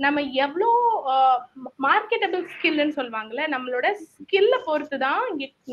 [0.05, 0.67] நம்ம எவ்வளோ
[1.87, 5.23] மார்க்கெட்டபிள் ஸ்கில்னு சொல்லுவாங்கல்ல நம்மளோட ஸ்கில்ல பொறுத்து தான்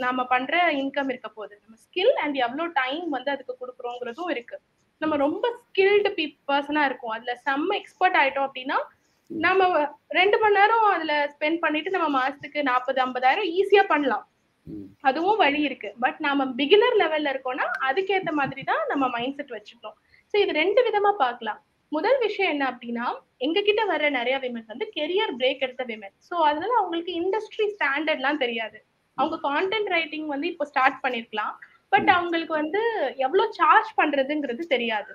[0.04, 1.54] நம்ம பண்ற இன்கம் இருக்க போகுது.
[1.62, 4.58] நம்ம ஸ்கில் அண்ட் எவ்வளோ டைம் வந்து அதுக்கு கொடுக்குறோங்கிறதும் இருக்கு.
[5.02, 7.14] நம்ம ரொம்ப ஸ்கில்டு பீ பர்சனா இருக்கும்.
[7.16, 8.78] அதுல செம்ம எக்ஸ்பர்ட் ஆயிட்டோம் அப்படின்னா
[9.30, 9.62] நம்ம
[10.18, 14.24] ரெண்டு மணி நேரம் அதுல ஸ்பெண்ட் பண்ணிட்டு நம்ம மாசத்துக்கு நாற்பது ஐம்பதாயிரம் ஈஸியா பண்ணலாம்.
[15.08, 15.88] அதுவும் வழி இருக்கு.
[16.04, 19.96] பட் நாம பிகினர் லெவல்ல இருக்கோம்னா அதுக்கேத்த மாதிரி தான் நம்ம மைண்ட் செட் வச்சுக்கணும்.
[20.30, 21.60] ஸோ இது ரெண்டு விதமா பார்க்கலாம்.
[21.92, 23.06] முதல் விஷயம் என்ன அப்படின்னா
[23.46, 28.42] எங்க கிட்ட வர்ற நிறைய விமன் வந்து கெரியர் பிரேக் எடுத்த விமன் ஸோ அதனால அவங்களுக்கு இண்டஸ்ட்ரி ஸ்டாண்டர்ட்லாம்
[28.44, 28.78] தெரியாது.
[29.18, 31.54] அவங்க கான்டென்ட் ரைட்டிங் வந்து இப்போ ஸ்டார்ட் பண்ணிருக்கலாம்.
[31.92, 32.80] பட் அவங்களுக்கு வந்து
[33.26, 35.12] எவ்வளவு சார்ஜ் பண்றதுங்கிறது தெரியாது.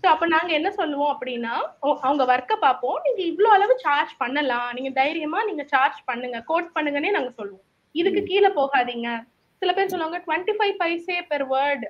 [0.00, 1.54] ஸோ அப்ப நாங்க என்ன சொல்லுவோம் அப்படின்னா
[2.06, 2.98] அவங்க ஒர்க்கை பார்ப்போம்.
[3.06, 4.68] நீங்க இவ்வளவு அளவு சார்ஜ் பண்ணலாம்.
[4.76, 6.38] நீங்க தைரியமா நீங்க சார்ஜ் பண்ணுங்க.
[6.50, 7.64] கோட் பண்ணுங்கன்னே நாங்க சொல்லுவோம்.
[7.94, 9.08] இதுக்கு கீழே போகாதீங்க.
[9.62, 11.88] சில பேர் சொல்லுவாங்க twenty five paise per word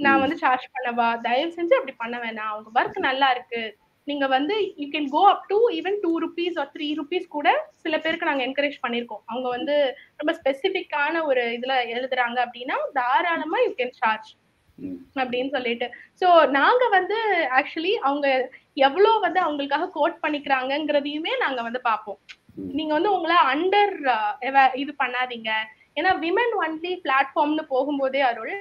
[0.00, 1.08] நான் வந்து சார்ஜ் பண்ணவா?
[1.26, 2.54] தயவு செஞ்சு அப்படி பண்ண வேணாம்.
[2.56, 3.62] உங்க ஒர்க் நல்லா இருக்கு.
[4.06, 7.48] நீங்க வந்து you can go up to even two rupees or three rupees கூட
[7.84, 9.74] சில பேருக்கு நாங்க என்கரேஜ் பண்ணிருக்கோம் அவங்க வந்து
[10.20, 14.30] ரொம்ப ஸ்பெசிபிக்கான ஒரு இதுல எழுதுறாங்க அப்படின்னா தாராளமா யூ கேன் சார்ஜ்
[15.20, 15.86] அப்படின்னு சொல்லிட்டு.
[16.20, 17.18] சோ நாங்க வந்து
[17.58, 18.26] ஆக்சுவலி அவங்க
[18.86, 22.18] எவ்வளவு வந்து அவங்களுக்காக கோட் பண்ணிக்கிறாங்கிறதையுமே நாங்க வந்து பார்ப்போம்.
[22.78, 23.94] நீங்க வந்து உங்களை அண்டர்
[24.82, 25.50] இது பண்ணாதீங்க.
[25.96, 28.52] ஏன்னா விமன் ஒன்லி பிளாட்ஃபார்ம்னு போகும்போதே அருள்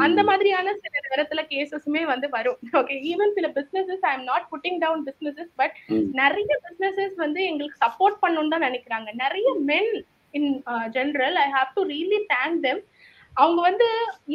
[0.00, 2.58] அந்த மாதிரியான சில நேரத்துல கேசஸுமே வந்து வரும்.
[2.80, 5.74] ஓகே ஈவன் சில businesses I am not putting down businesses but.
[6.20, 9.08] நிறைய பிசினஸஸ் வந்து எங்களுக்கு சப்போர்ட் பண்ணணும்னு தான் நினைக்கிறாங்க.
[9.22, 9.92] நிறைய men
[10.34, 10.50] in
[10.96, 12.82] general I have to really thank them
[13.32, 13.88] அவங்க வந்து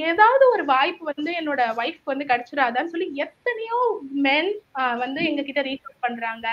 [0.05, 3.79] ஏதாவது ஒரு வாய்ப்பு வந்து என்னோட ஒய்ஃப்க்கு வந்து கிடைச்சிடாதான்னு சொல்லி எத்தனையோ
[4.25, 4.51] மென்
[4.99, 6.47] வந்து எங்க கிட்ட ரீச் அவுட் பண்றாங்க.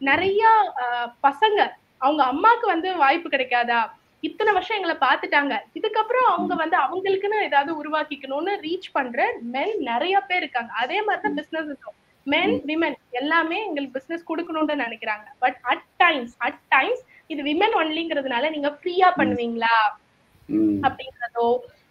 [0.00, 0.42] நிறைய
[0.82, 1.58] ஆஹ், பசங்க
[2.00, 3.80] அவங்க அம்மாக்கு வந்து வாய்ப்பு கிடைக்காதா?
[4.28, 5.54] இத்தனை வருஷம் எங்களை பார்த்துட்டாங்க.
[5.78, 10.72] இதுக்கப்புறம் அவங்க வந்து அவங்களுக்குன்னு ஏதாவது உருவாக்கிக்கணும்னு ரீச் பண்ற மென் நிறைய பேர் இருக்காங்க.
[10.82, 11.70] அதே மாதிரி தான் பிசினஸ்
[12.32, 15.26] மென் விமன் எல்லாமே எங்களுக்கு பிசினஸ் கொடுக்கணும்னு நினைக்கிறாங்க.
[15.42, 19.76] But at times at times இது விமன் ஒன்லிங்கிறதுனால நீங்க ஃப்ரீயா பண்ணுவீங்களா.
[20.86, 21.48] அப்படிங்கிறதோ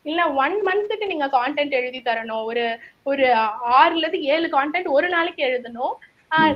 [0.09, 2.45] இல்ல ஒன் மந்த்துக்கு நீங்க கான்டென்ட் எழுதி தரணும்.
[2.49, 2.63] ஒரு
[3.09, 3.25] ஒரு
[3.81, 5.93] ஆறுல இருந்து ஏழு கான்டென்ட் ஒரு நாளைக்கு எழுதணும்.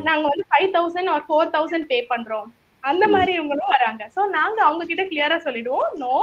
[0.07, 2.49] நாங்க வந்து five thousand or four thousand pay பண்றோம்.
[2.83, 4.03] அந்த மாதிரி இவங்களும் வராங்க.
[4.15, 5.89] சோ நாங்க அவங்க கிட்ட கிளியரா சொல்லிடுவோம்.
[5.95, 6.13] நோ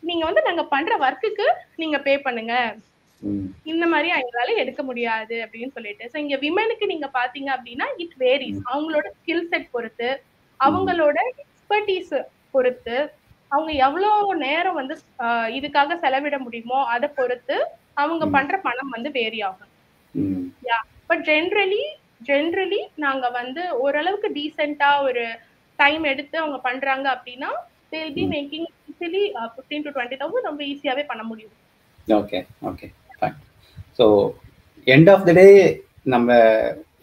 [0.00, 2.54] நீங்க வந்து நாங்க பண்ற ஒர்க்குக்கு நீங்க பே பண்ணுங்க.
[3.64, 6.04] இந்த மாதிரி எங்களால எடுக்க முடியாது அப்படின்னு சொல்லிட்டு.
[6.12, 10.10] சோ இங்க விமனுக்கு நீங்க பாத்தீங்க அப்படின்னா இட் வேரிஸ் அவங்களோட ஸ்கில் செட் பொறுத்து
[10.60, 12.14] அவங்களோட எக்ஸ்பர்டீஸ்
[12.50, 12.96] பொறுத்து
[13.50, 14.94] அவங்க எவ்வளவு நேரம் வந்து
[15.48, 17.56] இதுக்காக செலவிட முடியுமோ அதை பொறுத்து
[17.94, 18.24] அவங்க.
[18.26, 19.70] பண்ற பணம் வந்து வேரி ஆகும்.
[20.14, 20.44] ம்.
[21.06, 21.82] பட் ஜென்ரலி
[22.24, 25.24] ஜென்ரலி நாங்க வந்து ஓரளவுக்கு டீசெண்டா ஒரு
[25.78, 27.50] டைம் எடுத்து அவங்க பண்றாங்க அப்படின்னா
[27.92, 28.24] they'll be.
[28.34, 31.54] Making easily fifteen to twenty thousand ரொம்ப ஈஸியாவே பண்ண முடியும்.
[32.20, 32.38] Okay
[32.70, 32.86] okay
[33.18, 33.36] fine
[33.98, 34.06] so
[34.86, 35.46] end of the day
[36.14, 36.36] நம்ம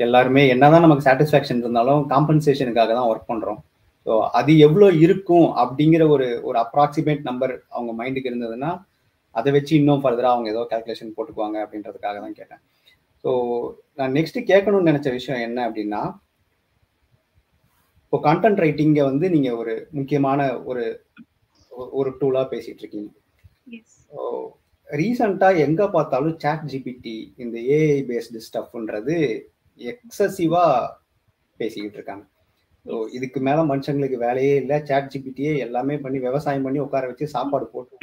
[0.06, 3.60] எல்லாருமே என்னதான் நமக்கு சாட்டிஸ்ஃபேக்ஷன் இருந்தாலும் காம்பன்சேஷனுக்காக தான் ஒர்க் பண்றோம்.
[4.08, 8.72] ஸோ அது எவ்வளோ இருக்கும் அப்படிங்கிற ஒரு ஒரு அப்ராக்சிமேட் நம்பர் அவங்க மைண்டுக்கு இருந்ததுன்னா
[9.36, 12.62] அதை வச்சு இன்னும் ஃபர்தராக அவங்க ஏதோ கால்குலேஷன் போட்டுக்குவாங்க அப்படின்றதுக்காக தான் கேட்டேன்.
[13.24, 13.32] ஸோ
[14.00, 16.02] நான் நெக்ஸ்ட் கேட்கணும்னு நினைச்ச விஷயம் என்ன அப்படின்னா
[18.06, 20.40] இப்போ கான்டென்ட் ரைட்டிங்கை வந்து நீங்க ஒரு முக்கியமான
[20.70, 20.84] ஒரு
[22.00, 23.10] ஒரு டூலா பேசிட்டு இருக்கீங்க
[24.90, 29.16] ரீசண்டா எங்க பார்த்தாலும் சாட் ஜிபிடி இந்த ஏஐ பேஸ்டு ஸ்டஃப்ன்றது
[29.80, 30.64] எக்ஸசிவா
[31.60, 32.26] பேசிக்கிட்டு இருக்காங்க
[32.86, 34.78] ஸோ இதுக்கு மேல மனுஷங்களுக்கு வேலையே இல்லை.
[34.90, 37.96] சாட் ஜிபிடியே எல்லாமே பண்ணி விவசாயம் பண்ணி உட்கார வச்சு சாப்பாடு போட்டு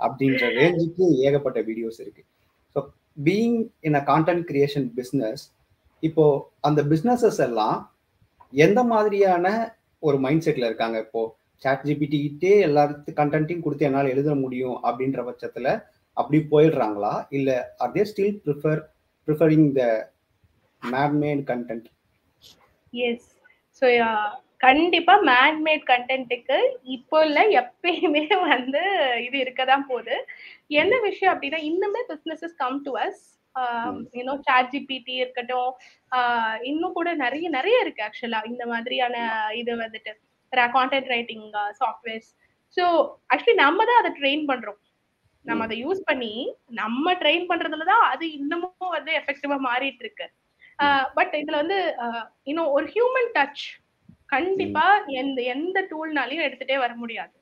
[0.00, 2.22] அப்படின்ற ரேஞ்சுக்கு ஏகப்பட்ட வீடியோஸ் இருக்கு.
[2.76, 2.78] So
[3.28, 5.42] being in a content creation business
[6.02, 6.24] இப்போ
[6.68, 7.76] அந்த பிஸ்னஸஸ் எல்லாம்
[8.54, 9.46] எந்த மாதிரியான
[10.02, 11.22] ஒரு மைண்ட் செட்ல இருக்காங்க இப்போ?
[11.62, 15.68] சாட் ஜிபிடிக்கிட்டே எல்லாத்துக்கும் கண்டென்ட்டையும் கொடுத்து என்னால் எழுத முடியும் அப்படின்ற பட்சத்துல
[16.16, 17.14] அப்படி போயிடுறாங்களா?
[17.30, 18.82] இல்லை or they still prefer
[19.28, 19.82] preferring the
[20.82, 21.88] manmade content
[22.92, 23.28] yes
[23.82, 23.86] so
[24.60, 26.58] கண்டிப்பா மேன்மேட் கண்டென்ட்டுக்கு
[26.96, 28.82] இப்போ இல்ல எப்பயுமே வந்து
[29.26, 30.16] இது இருக்கதான் போகுது.
[30.82, 33.22] என்ன விஷயம் அப்படின்னா இன்னுமே பிசினஸஸ் கம் டு அஸ்
[34.20, 35.70] இன்னும் சாட் ஜிபிடி இருக்கட்டும்
[36.70, 39.16] இன்னும் கூட நிறைய நிறைய இருக்கு ஆக்சுவலா இந்த மாதிரியான
[39.60, 40.12] இது வந்துட்டு
[40.72, 41.46] content writing
[41.80, 42.30] softwares
[42.76, 42.84] so
[43.32, 44.80] actually நம்ம தான் அதை ட்ரெயின் பண்றோம்.
[45.44, 46.32] நம்ம அதை யூஸ் பண்ணி
[46.78, 50.26] நம்ம ட்ரெயின் பண்றதுல தான் அது இன்னமும் வந்து எஃபெக்டிவா மாறிட்டு இருக்கு.
[51.16, 51.78] பட் இதுல வந்து
[52.50, 53.64] இன்னும் ஒரு ஹியூமன் டச்
[54.32, 54.84] கண்டிப்பா
[55.20, 57.34] எந்த எந்த டூல்னாலையும் எடுத்துட்டே வர முடியாது.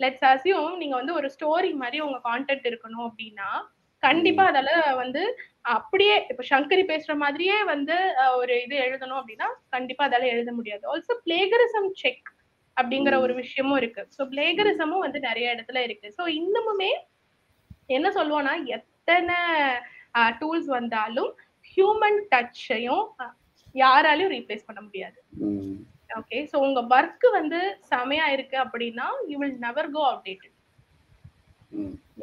[0.00, 3.50] லெட்ஸ் அசியூம் நீங்க வந்து ஒரு ஸ்டோரி மாதிரி உங்க கான்டென்ட் இருக்கணும் அப்படின்னா
[4.02, 4.70] கண்டிப்பா அதால
[5.02, 5.22] வந்து
[5.74, 7.94] அப்படியே இப்ப சங்கரி பேசுற மாதிரியே வந்து
[8.40, 10.84] ஒரு இது எழுதணும் அப்படின்னா கண்டிப்பா அதால எழுத முடியாது.
[10.92, 12.28] ஆல்சோ பிளேகரிசம் செக்
[12.76, 14.02] அப்படிங்கிற ஒரு விஷயமும் இருக்கு.
[14.16, 16.08] ஸோ பிளேகரிசமும் வந்து நிறைய இடத்துல இருக்கு.
[16.18, 16.92] ஸோ இன்னமுமே
[17.96, 19.38] என்ன சொல்லுவோம்னா எத்தனை
[20.40, 21.30] டூல்ஸ் வந்தாலும்
[21.70, 23.06] ஹியூமன் டச்சையும்
[23.74, 25.18] யாராலையும் ரீப்ளேஸ் பண்ண முடியாது.
[26.18, 30.55] ஓகே ஸோ உங்க ஒர்க் வந்து செமையா இருக்கு அப்படின்னா you will never go updated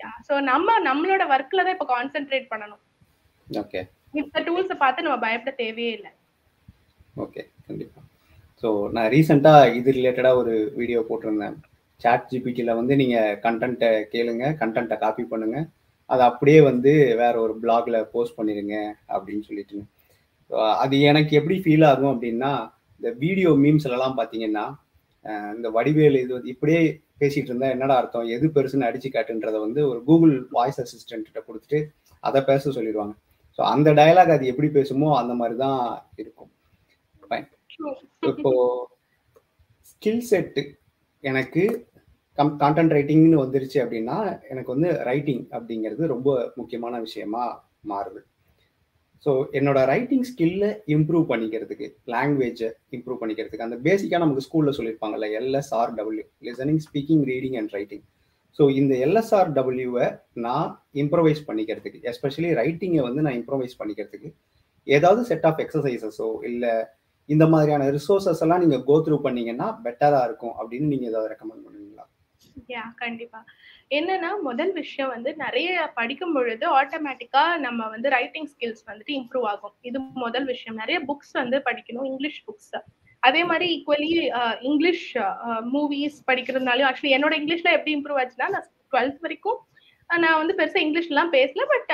[0.02, 2.82] yeah so நம்ம நம்மளோட ஒர்க்ல தான் இப்போ கான்சென்ட்ரேட் பண்ணணும்.
[3.48, 3.82] ஓகே
[4.20, 6.12] இந்த டூல்ஸை பார்த்து நம்ம பயப்பட தேவையே இல்லை.
[7.26, 8.02] ஓகே கண்டிப்பா.
[8.64, 11.56] ஸோ நான் ரீசெண்டாக இது ரிலேட்டடாக ஒரு வீடியோ போட்டிருந்தேன்.
[12.02, 15.58] சாட் ஜிபிடியில் வந்து நீங்கள் கண்டென்ட்டை கேளுங்க கண்டென்ட்டை காப்பி பண்ணுங்க.
[16.10, 18.76] அதை அப்படியே வந்து வேற ஒரு பிளாக்ல போஸ்ட் பண்ணிடுங்க
[19.16, 19.86] அப்படின்னு சொல்லிட்டு
[20.84, 22.52] அது எனக்கு எப்படி ஃபீல் ஆகும் அப்படின்னா
[23.02, 24.66] இந்த வீடியோ மீம்ஸ்லலாம் பார்த்தீங்கன்னா
[25.56, 26.80] இந்த வடிவேல் இது இப்படியே
[27.22, 28.30] பேசிட்டு இருந்தா என்னடா அர்த்தம்?
[28.36, 31.80] எது பெருசுன்னு அடிச்சு காட்டுன்றத வந்து ஒரு கூகுள் வாய்ஸ் அசிஸ்டன்ட் கொடுத்துட்டு
[32.24, 33.14] அதை பேச சொல்லிடுவாங்க.
[33.60, 35.82] ஸோ அந்த டயலாக் அது எப்படி பேசுமோ அந்த மாதிரி தான்
[36.22, 36.52] இருக்கும்
[38.32, 38.52] இப்போ
[39.92, 40.64] ஸ்கில் செட்டு
[41.24, 41.64] எனக்கு
[42.38, 44.18] கம் கான்டென்ட் ரைட்டிங்னு வந்துருச்சு அப்படின்னா
[44.52, 47.44] எனக்கு வந்து ரைட்டிங் அப்படிங்கிறது ரொம்ப முக்கியமான விஷயமா
[47.92, 48.22] மாறுது.
[49.26, 55.94] ஸோ என்னோட ரைட்டிங் ஸ்கில்லை இம்ப்ரூவ் பண்ணிக்கிறதுக்கு லாங்குவேஜை இம்ப்ரூவ் பண்ணிக்கிறதுக்கு அந்த பேசிக்காக நமக்கு ஸ்கூலில் சொல்லியிருப்பாங்கல்ல LSR
[56.00, 58.04] W listening speaking reading and writing
[58.60, 60.08] so இந்த எல்எஸ்ஆர் டபிள்யூவை
[60.40, 64.32] நான் இம்ப்ரவைஸ் பண்ணிக்கிறதுக்கு எஸ்பெஷலி ரைட்டிங்கை வந்து நான் இம்ப்ரவைஸ் பண்ணிக்கிறதுக்கு
[64.88, 66.74] ஏதாவது செட் ஆஃப் எக்ஸசைசஸோ இல்லை
[67.30, 71.83] இந்த மாதிரியான ரிசோர்ஸஸ் எல்லாம் நீங்கள் கோ த்ரூ பண்ணீங்கன்னா பெட்டராக இருக்கும் அப்படின்னு நீங்கள் ஏதாவது ரெக்கமெண்ட் பண்ணுங்க
[72.74, 73.40] யா கண்டிப்பா.
[73.98, 79.76] என்னன்னா முதல் விஷயம் வந்து நிறைய படிக்கும் பொழுது ஆட்டோமேட்டிக்கா நம்ம வந்து ரைட்டிங் ஸ்கில்ஸ் வந்துட்டு இம்ப்ரூவ் ஆகும்.
[79.90, 80.80] இது முதல் விஷயம்.
[80.82, 82.74] நிறைய புக்ஸ் வந்து படிக்கணும் இங்கிலீஷ் புக்ஸ்
[83.24, 84.10] அதே மாதிரி ஈக்குவலி
[84.70, 85.06] இங்கிலீஷ்
[85.74, 89.60] மூவிஸ் படிக்கிறதுனாலும் ஆக்சுவலி என்னோட இங்கிலீஷ்ல எப்படி இம்ப்ரூவ் ஆச்சுன்னா நான் டுவெல்த் வரைக்கும்
[90.10, 91.92] நான் வந்து பெருசா இங்கிலீஷ் எல்லாம் பேசல பட்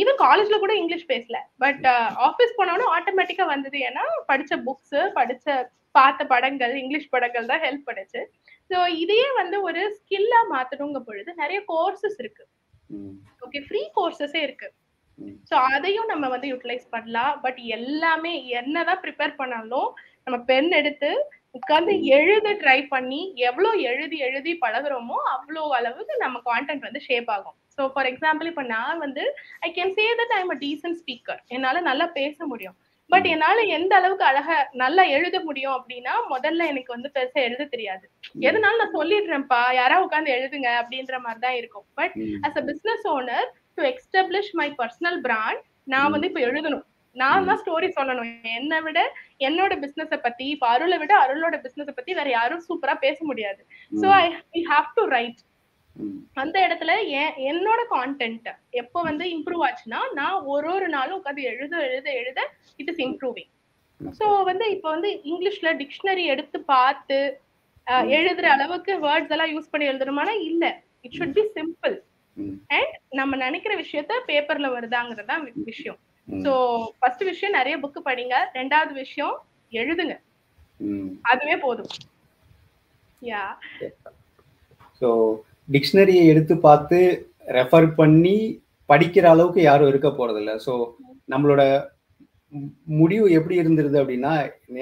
[0.00, 1.36] ஈவன் காலேஜ்ல கூட இங்கிலீஷ் பேசல.
[1.64, 1.84] பட்
[2.28, 5.46] ஆஃபீஸ் போனோட ஆட்டோமேட்டிக்கா வந்தது ஏன்னா படிச்ச புக்ஸ் படிச்ச
[5.94, 8.20] பார்த்த படங்கள் இங்கிலீஷ் படங்கள் தான் ஹெல்ப் பண்ணுச்சு.
[8.70, 12.44] ஸோ இதையே வந்து ஒரு ஸ்கில்லா மாத்தணுங்க பொழுது நிறைய கோர்சஸ் இருக்கு.
[13.44, 14.68] ஓகே ஃப்ரீ கோர்சஸே இருக்கு.
[15.48, 17.34] ஸோ அதையும் நம்ம வந்து யூட்டிலைஸ் பண்ணலாம்.
[17.44, 19.88] பட் எல்லாமே என்னதான் ப்ரிப்பேர் பண்ணாலும்
[20.26, 21.10] நம்ம பென் எடுத்து
[21.58, 27.56] உட்காந்து எழுத ட்ரை பண்ணி எவ்வளோ எழுதி எழுதி பழகுறோமோ அவ்வளோ அளவுக்கு நம்ம கான்டென்ட் வந்து ஷேப் ஆகும்.
[27.76, 29.24] ஸோ ஃபார் எக்ஸாம்பிள் இப்போ நான் வந்து
[29.66, 32.76] I can say that I'm a decent speaker என்னால நல்லா பேச முடியும்.
[33.10, 38.04] பட் என்னால எந்த அளவுக்கு அழகா நல்லா எழுத முடியும் அப்படின்னா முதல்ல எனக்கு வந்து பெருசா எழுத தெரியாது.
[38.48, 43.46] எதனால நான் சொல்லிடுறேன்ப்பா யாராவது உட்காந்து எழுதுங்க அப்படின்ற மாதிரி தான் இருக்கும் but as a business owner
[43.78, 45.62] to establish my personal brand
[45.94, 46.84] நான் வந்து இப்போ எழுதணும்.
[47.16, 48.30] நான் தான் ஸ்டோரி சொல்லணும்.
[48.58, 49.00] என்னை விட
[49.46, 53.60] என்னோட பிசினஸ பத்தி இப்ப அருளை விட அருளோட பிசினஸ பத்தி வேற யாரும் சூப்பரா பேச முடியாது.
[54.02, 54.06] So
[54.58, 55.40] I have to write
[56.34, 56.92] அந்த இடத்துல
[57.50, 62.40] என்னோட கான்டென்ட் எப்போ வந்து இம்ப்ரூவ் ஆச்சுன்னா நான் ஒரு ஒரு நாளும் உட்காந்து எழுத எழுத எழுத
[62.78, 63.50] இட் இஸ் இம்ப்ரூவிங்
[64.00, 67.18] ஸோ வந்து இப்போ வந்து இங்கிலீஷ்ல டிக்ஷனரி எடுத்து பார்த்து
[68.16, 70.64] எழுதுற அளவுக்கு வேர்ட்ஸ் எல்லாம் யூஸ் பண்ணி எழுதணுமானா இல்ல.
[71.02, 71.96] It should be simple
[72.70, 75.98] and நம்ம நினைக்கிற விஷயத்த பேப்பர்ல வருதாங்கிறது விஷயம்.
[76.28, 76.52] சோ
[76.98, 78.36] ஃபர்ஸ்ட் விஷயம் நிறைய புக் படிங்க.
[78.54, 79.34] ரெண்டாவது விஷயம்
[79.72, 80.14] எழுதுங்க.
[81.22, 81.90] அதுவே போதும்.
[83.22, 83.42] யா
[85.00, 85.08] ஸோ
[85.68, 86.98] டிக்ஷனரியை எடுத்து பார்த்து
[87.58, 88.36] ரெஃபர் பண்ணி
[88.88, 90.52] படிக்கிற அளவுக்கு யாரும் இருக்க போறதில்ல.
[90.66, 90.72] ஸோ
[91.32, 91.62] நம்மளோட
[93.00, 94.32] முடிவு எப்படி இருந்துருது அப்படின்னா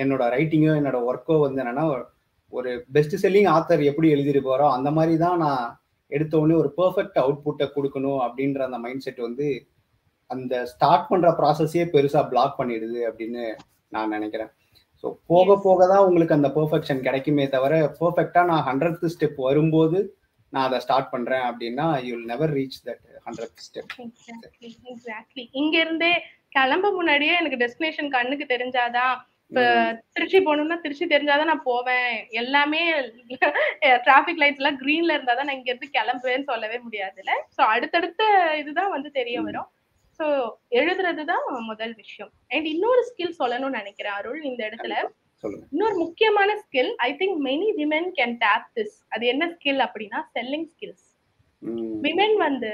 [0.02, 1.84] என்னோட ரைட்டிங்கோ என்னோட ஒர்க்கோ வந்து என்னன்னா
[2.52, 5.62] ஒரு பெஸ்ட் செல்லிங் ஆத்தர் எப்படி எழுதியிருப்பாரோ அந்த மாதிரி தான் நான்
[6.12, 9.46] எடுத்த உடனே ஒரு பெர்ஃபெக்ட் அவுட்புட்டை கொடுக்கணும் அப்படின்ற அந்த மைண்ட் செட் வந்து
[10.30, 13.44] அந்த ஸ்டார்ட் பண்ற ப்ராசஸே பெருசா பிளாக் பண்ணிடுது அப்படின்னு
[13.88, 14.50] நான் நினைக்கிறேன்.
[15.04, 20.00] ஸோ போக போக தான் உங்களுக்கு அந்த பெர்ஃபெக்ஷன் கிடைக்குமே தவிர பெர்ஃபெக்டா நான் ஹண்ட்ரட் ஸ்டெப் வரும்போது
[20.52, 23.92] நான் அதை ஸ்டார்ட் பண்றேன் அப்படின்னா you will never reach that hundred step
[24.92, 26.12] exactly இங்க இருந்தே
[26.56, 29.14] கிளம்ப முன்னாடியே எனக்கு டெஸ்டினேஷன் கண்ணுக்கு தெரிஞ்சாதான்
[29.50, 29.62] இப்ப
[30.16, 32.12] திருச்சி போகணும்னா திருச்சி தெரிஞ்சாதான் நான் போவேன்.
[32.40, 32.80] எல்லாமே
[34.06, 37.32] டிராபிக் லைட்ஸ் எல்லாம் கிரீன்ல இருந்தாதான் நான் இங்க இருந்து கிளம்புவேன்னு சொல்லவே முடியாதுல்ல.
[37.56, 38.22] சோ அடுத்தடுத்த
[38.60, 39.68] இதுதான் வந்து தெரிய வரும்.
[40.20, 40.26] ஸோ
[40.80, 42.30] எழுதுறது தான் முதல் விஷயம்.
[42.54, 44.96] அண்ட் இன்னொரு ஸ்கில் சொல்லணும்னு நினைக்கிறேன் அருள் இந்த இடத்துல.
[45.42, 50.68] இன்னொரு முக்கியமான skill I think many women can tap this அது என்ன ஸ்கில் அப்படின்னா செல்லிங்
[50.72, 51.06] ஸ்கில்ஸ்
[52.04, 52.72] விமென் வந்து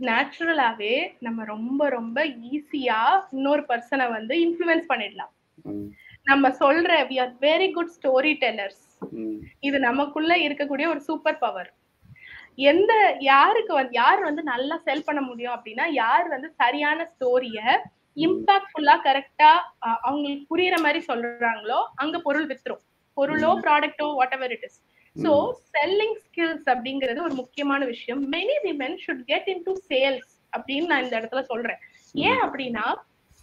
[0.00, 2.18] நேச்சுரலாவே நம்ம ரொம்ப ரொம்ப
[2.52, 3.00] ஈஸியா
[3.32, 5.32] இன்னொரு பர்சனை வந்து இன்ஃபுளுன்ஸ் பண்ணிடலாம்.
[6.26, 8.84] நம்ம சொல்ற we are very good story tellers
[9.60, 11.70] இது நமக்குள்ள இருக்கக்கூடிய ஒரு சூப்பர் பவர்
[12.70, 17.58] எந்த யாருக்கு வந்து யார் வந்து நல்லா செல் பண்ண முடியும் அப்படின்னா யார் வந்து சரியான ஸ்டோரிய
[18.26, 19.50] இம்பாக்ட்ஃபுல்லா கரெக்டா
[20.08, 22.82] அவங்களுக்கு புரியுற மாதிரி சொல்றாங்களோ அங்க பொருள் வித்துரும்.
[23.16, 24.06] பொருளோ ப்ராடக்டோ
[24.36, 24.78] whatever it is
[25.16, 25.32] so
[25.74, 28.20] selling skills அப்படிங்கிறது ஒரு முக்கியமான விஷயம்.
[28.34, 31.80] Many women should get into sales அப்படின்னு நான் இந்த இடத்துல சொல்றேன்.
[32.28, 32.86] ஏன் அப்படின்னா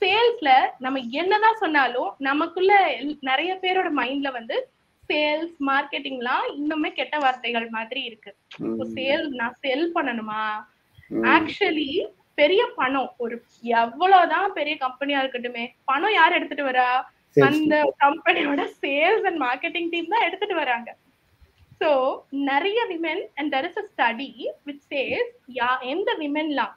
[0.02, 0.52] சேல்ஸ்ல
[0.86, 2.74] நம்ம என்னதான் சொன்னாலும் நமக்குள்ள
[3.30, 4.56] நிறைய பேரோட மைண்ட்ல வந்து
[5.10, 8.32] சேல்ஸ் மார்க்கெட்டிங்லாம் இன்னுமே கெட்ட வார்த்தைகள் மாதிரி இருக்கு.
[8.96, 10.44] சேல் நான் செல் பண்ணணுமா?
[11.36, 11.90] ஆக்சுவலி
[12.38, 13.10] பெரிய பணம்.
[13.24, 13.36] ஒரு
[13.82, 16.90] எவ்வளவுதான் பெரிய கம்பெனியா இருக்கட்டுமே பணம் யார் எடுத்துட்டு வரா?
[17.36, 20.90] அந்த கம்பெனியோட சேல்ஸ் அண்ட் மார்க்கெட்டிங் டீம் தான் எடுத்துட்டு வராங்க.
[21.82, 21.90] சோ
[22.50, 24.30] நிறைய women and there is a study
[24.68, 26.74] which says yeah எந்த விமென்லாம்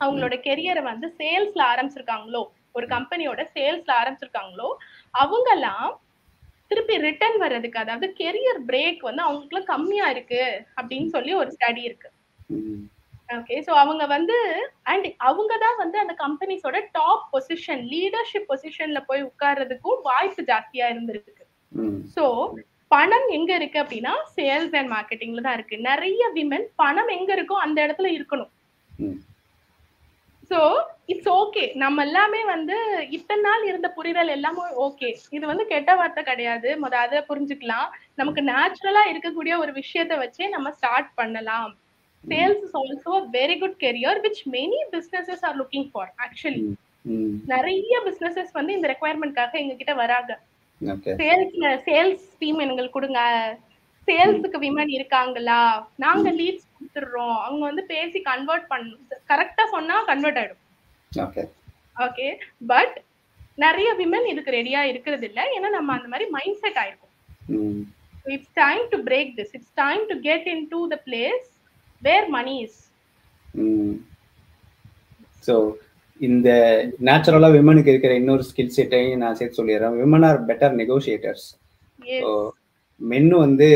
[0.00, 2.42] அவங்களோட கெரியரை வந்து சேல்ஸ்ல ஆரம்பிச்சிருக்காங்களோ
[2.74, 4.68] ஒரு கம்பெனியோட சேல்ஸ்ல ஆரம்பிச்சிருக்காங்களோ
[5.14, 5.88] அவங்கெல்லாம்
[6.70, 10.42] திருப்பி ரிட்டர்ன் வர்றதுக்கு அதாவது கெரியர் பிரேக் வந்து அவங்களுக்குலாம் கம்மியா இருக்கு
[10.78, 12.08] அப்படின்னு சொல்லி ஒரு ஸ்டடி இருக்கு.
[13.28, 14.36] ஓகே ஸோ அவங்க வந்து
[14.92, 21.44] அண்ட் அவங்க தான் வந்து அந்த கம்பெனிஸோட டாப் பொசிஷன் லீடர்ஷிப் பொசிஷன்ல போய் உட்கார்றதுக்கும் வாய்ப்பு ஜாஸ்தியா இருந்திருக்கு.
[22.14, 22.24] ஸோ
[22.92, 25.76] பணம் எங்க இருக்கு அப்படின்னா சேல்ஸ் அண்ட் மார்க்கெட்டிங்ல தான் இருக்கு.
[25.88, 28.52] நிறைய விமன் பணம் எங்க இருக்கோ அந்த இடத்துல இருக்கணும்.
[30.50, 30.60] சோ
[31.12, 32.76] இட்ஸ் ஓகே நம்ம எல்லாமே வந்து
[33.16, 36.70] இத்தனை நாள் இருந்த புரிதல் எல்லாமே ஓகே இது வந்து கெட்ட வார்த்தை கிடையாது.
[36.84, 37.90] முத அதை புரிஞ்சுக்கலாம்.
[38.20, 41.74] நமக்கு நேச்சுரலா இருக்கக்கூடிய ஒரு விஷயத்த வச்சே நம்ம ஸ்டார்ட் பண்ணலாம்.
[42.32, 46.62] Sales is also very good career which many businesses are looking for actually
[47.52, 50.32] நிறைய பிசினஸஸ் வந்து இந்த ரெக்குவயர்மெண்ட்காக எங்க கிட்ட வராங்க
[51.20, 53.20] சேல்ஸ்ல சேல்ஸ் டீம் எங்களுக்கு கொடுங்க.
[54.08, 55.60] சேல்ஸுக்கு விமன் இருக்காங்களா?
[56.04, 57.36] நாங்க லீட்ஸ் கொடுத்துடுறோம்.
[57.44, 60.62] அவங்க வந்து பேசி கன்வெர்ட் பண்ண கரெக்டா சொன்னா கன்வெர்ட் ஆயிடும்.
[61.96, 62.26] ஓகே
[62.72, 62.96] பட்
[63.64, 65.40] நிறைய விமன் இதுக்கு ரெடியா இருக்கிறது இல்ல.
[65.56, 67.14] ஏன்னா நம்ம அந்த மாதிரி மைண்ட் செட் ஆயிருக்கும்
[68.34, 71.48] it's time to break this it's time to get into the place
[72.06, 72.78] where money is
[75.46, 75.54] so
[76.20, 76.48] இந்த
[77.06, 79.96] நேச்சுரலாக விமனுக்கு இருக்கிற இன்னொரு ஸ்கில் செட்டையும் நான் சேர்த்து சொல்லிடுறேன்.
[80.02, 81.46] Women are better negotiators
[82.22, 82.30] so
[83.00, 83.68] மென்னு வந்து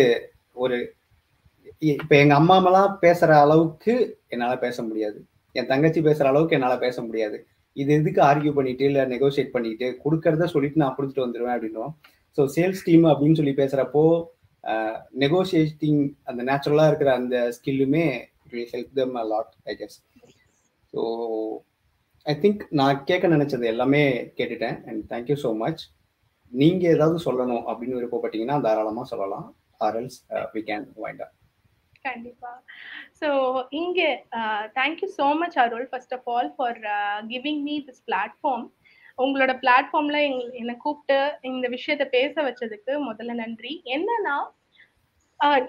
[0.63, 0.79] ஒரு
[1.93, 3.95] இப்போ எங்கள் அம்மாமெல்லாம் பேசுகிற அளவுக்கு
[4.35, 5.19] என்னால் பேச முடியாது.
[5.55, 7.39] என் தங்கச்சி பேசுகிற அளவுக்கு என்னால் பேச முடியாது.
[7.77, 11.93] இது எதுக்கு ஆர்கியூ பண்ணிட்டு இல்லை நெகோஷியேட் பண்ணிட்டு கொடுக்கறத சொல்லிட்டு நான் பிடிச்சிட்டு வந்துடுவேன் அப்படின்றோம்.
[12.39, 14.05] ஸோ சேல்ஸ் டீம் அப்படின்னு சொல்லி பேசுகிறப்போ
[14.65, 18.05] Uh, நெகோசியேட்டிங் அந்த நேச்சுரலாக இருக்கிற அந்த ஸ்கில்லுமே
[18.73, 19.97] help them a lot I guess
[20.93, 21.01] so
[22.27, 24.03] I think நான் கேட்க நினைச்சது எல்லாமே
[24.39, 25.83] கேட்டுட்டேன் அண்ட் தேங்க்யூ ஸோ மச்
[26.53, 29.47] நீங்க ஏதாவது சொல்லணும் அப்படின்னு விருப்பப்பட்டீங்கன்னா தாராளமா சொல்லலாம்.
[29.81, 30.19] Or else
[30.55, 31.35] we can wind up
[32.05, 32.53] கண்டிப்பா.
[33.21, 33.29] ஸோ
[33.81, 34.09] இங்கே
[34.79, 36.79] thank you so much Arul first of all for
[37.27, 38.67] giving me this platform
[39.19, 41.19] உங்களோட பிளாட்ஃபார்ம்ல எங் என்னை கூப்பிட்டு
[41.53, 43.73] இந்த விஷயத்த பேச வச்சதுக்கு முதல்ல நன்றி.
[43.97, 44.37] என்னன்னா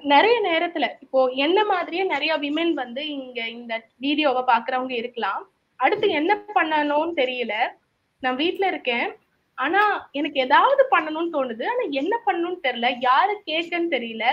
[0.04, 5.44] நிறைய நேரத்துல இப்போ என்ன மாதிரியே நிறைய விமென் வந்து இங்க இந்த வீடியோவை பாக்குறவங்க இருக்கலாம்.
[5.80, 7.54] அடுத்து என்ன பண்ணணும்னு தெரியல.
[8.24, 9.08] நான் வீட்டுல இருக்கேன்.
[9.58, 11.64] ஆனா எனக்கு ஏதாவது பண்ணணும்னு தோணுது.
[11.72, 12.90] ஆனா என்ன பண்ணணும்னு தெரியல.
[13.00, 14.26] யாரு கேட்கன்னு தெரியல.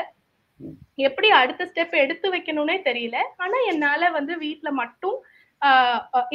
[0.94, 3.16] எப்படி அடுத்த ஸ்டெப் எடுத்து வைக்கணும்னே தெரியல.
[3.36, 5.18] ஆனா என்னால வந்து வீட்டுல மட்டும்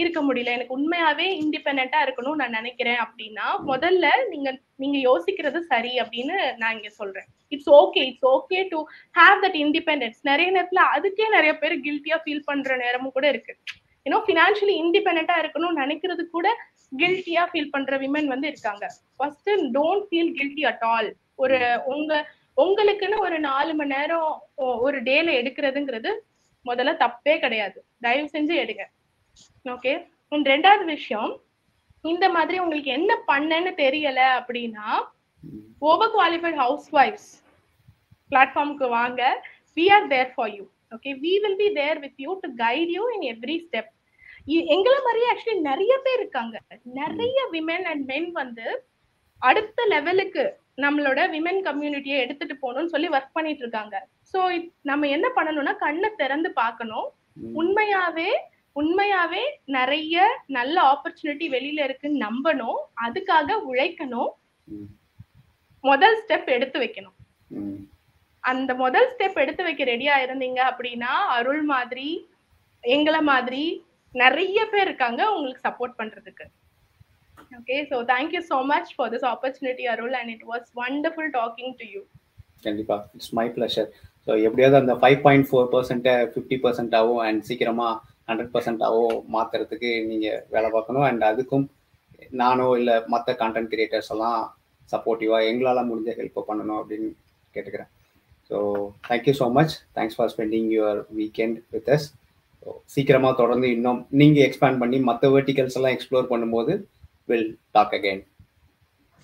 [0.02, 0.52] இருக்க முடியல.
[0.56, 4.50] எனக்கு உண்மையாவே இண்டிபெண்டா இருக்கணும்னு நான் நினைக்கிறேன் அப்படின்னா முதல்ல நீங்க
[4.84, 7.28] நீங்க யோசிக்கிறது சரி அப்படின்னு நான் இங்க சொல்றேன்.
[7.54, 8.80] It's okay it's okay to
[9.20, 13.56] have that independence நிறைய நேரத்துல அதுக்கே நிறைய பேர் கில்ட்டியா ஃபீல் பண்ற நேரமும் கூட இருக்கு.
[14.06, 16.48] ஏன்னா ஃபினான்ஷியலி இண்டிபெண்டா இருக்கணும்னு நினைக்கிறது கூட
[17.02, 18.86] கில்ட்டியா ஃபீல் பண்ற விமன் வந்து இருக்காங்க.
[19.18, 22.14] First don't feel guilty at all ஒரு உங்க
[22.64, 24.30] உங்களுக்குன்னு ஒரு நாலு மணி நேரம்
[24.86, 26.12] ஒரு டேல எடுக்கிறதுங்கிறது
[26.66, 27.80] முதல்ல தப்பே கிடையாது.
[28.02, 28.84] தயவு செஞ்சு எடுங்க.
[29.74, 29.94] ஓகே
[30.54, 31.32] ரெண்டாவது விஷயம்
[32.04, 34.88] இந்த மாதிரி உங்களுக்கு என்ன பண்ணன்னு தெரியல அப்படின்னா
[35.90, 37.30] ஓவர் குவாலிஃபைட் ஹவுஸ் ஒய்ஃப்ஸ்
[38.32, 39.22] பிளாட்ஃபார்முக்கு வாங்க.
[39.78, 40.64] We are there for you
[40.96, 43.92] okay we will be there with you to guide you in every step
[44.76, 46.56] எங்களை மாதிரியே ஆக்சுவலி நிறைய பேர் இருக்காங்க.
[47.00, 48.66] நிறைய விமென் அண்ட் மென் வந்து
[49.42, 50.44] அடுத்த லெவலுக்கு
[50.84, 53.96] நம்மளோட விமென் கம்யூனிட்டியை எடுத்துட்டு போகணும்னு சொல்லி ஒர்க் பண்ணிட்டு இருக்காங்க.
[54.32, 54.40] ஸோ
[54.90, 57.08] நம்ம என்ன பண்ணணும்னா கண்ணை திறந்து பார்க்கணும்.
[57.62, 58.30] உண்மையாவே
[58.80, 59.44] உண்மையாவே
[59.78, 60.24] நிறைய
[60.58, 62.80] நல்ல ஆப்பர்ச்சுனிட்டி வெளியில இருக்குன்னு நம்பணும்.
[63.06, 64.32] அதுக்காக உழைக்கணும்.
[65.90, 67.18] முதல் ஸ்டெப் எடுத்து வைக்கணும்.
[68.44, 72.10] அந்த முதல் ஸ்டெப் எடுத்து வைக்க ரெடியா இருந்தீங்க அப்படின்னா அருள் மாதிரி
[72.84, 73.64] எங்களை மாதிரி
[74.16, 76.46] நிறைய பேர் இருக்காங்க உங்களுக்கு சப்போர்ட் பண்றதுக்கு.
[77.60, 81.88] Okay so thank you so much for this opportunity Arul and it was wonderful talking to
[81.94, 82.02] you
[82.68, 82.98] கண்டிப்பா.
[83.16, 83.90] இட்ஸ் மை பிளஷர்
[84.28, 87.90] ஸோ எப்படியாவது அந்த ஃபைவ் பாயிண்ட் ஃபோர் பர்சன்ட்டை ஃபிஃப்டி பர்சன்டாகவும் அண்ட் சீக்கிரமா
[88.28, 91.06] ஹண்ட்ரட் பர்சன்டாகவும் மாற்றுறதுக்கு நீங்கள் வேலை பார்க்கணும்.
[91.10, 91.66] அண்ட் அதுக்கும்
[92.42, 94.42] நானோ இல்லை மற்ற கான்டென்ட் கிரியேட்டர்ஸ் எல்லாம்
[94.90, 97.10] சப்போர்ட்டிவாக எங்களால் முடிஞ்ச ஹெல்ப் பண்ணணும் அப்படின்னு
[97.56, 97.92] கேட்டுக்கிறேன்.
[98.50, 98.58] So
[99.08, 102.08] thank you so much thanks for spending your weekend with us
[102.94, 106.74] சீக்கிரமாக தொடர்ந்து இன்னும் நீங்கள் எக்ஸ்பேண்ட் பண்ணி மற்ற வெர்டிகல்ஸ் எல்லாம் எக்ஸ்ப்ளோர் பண்ணும்போது
[107.32, 108.24] வில் டாக் அகைன்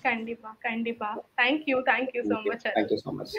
[0.04, 1.08] கண்டிப்பா கண்டிப்பா.
[1.40, 3.34] Thank you thank you so much thank you so much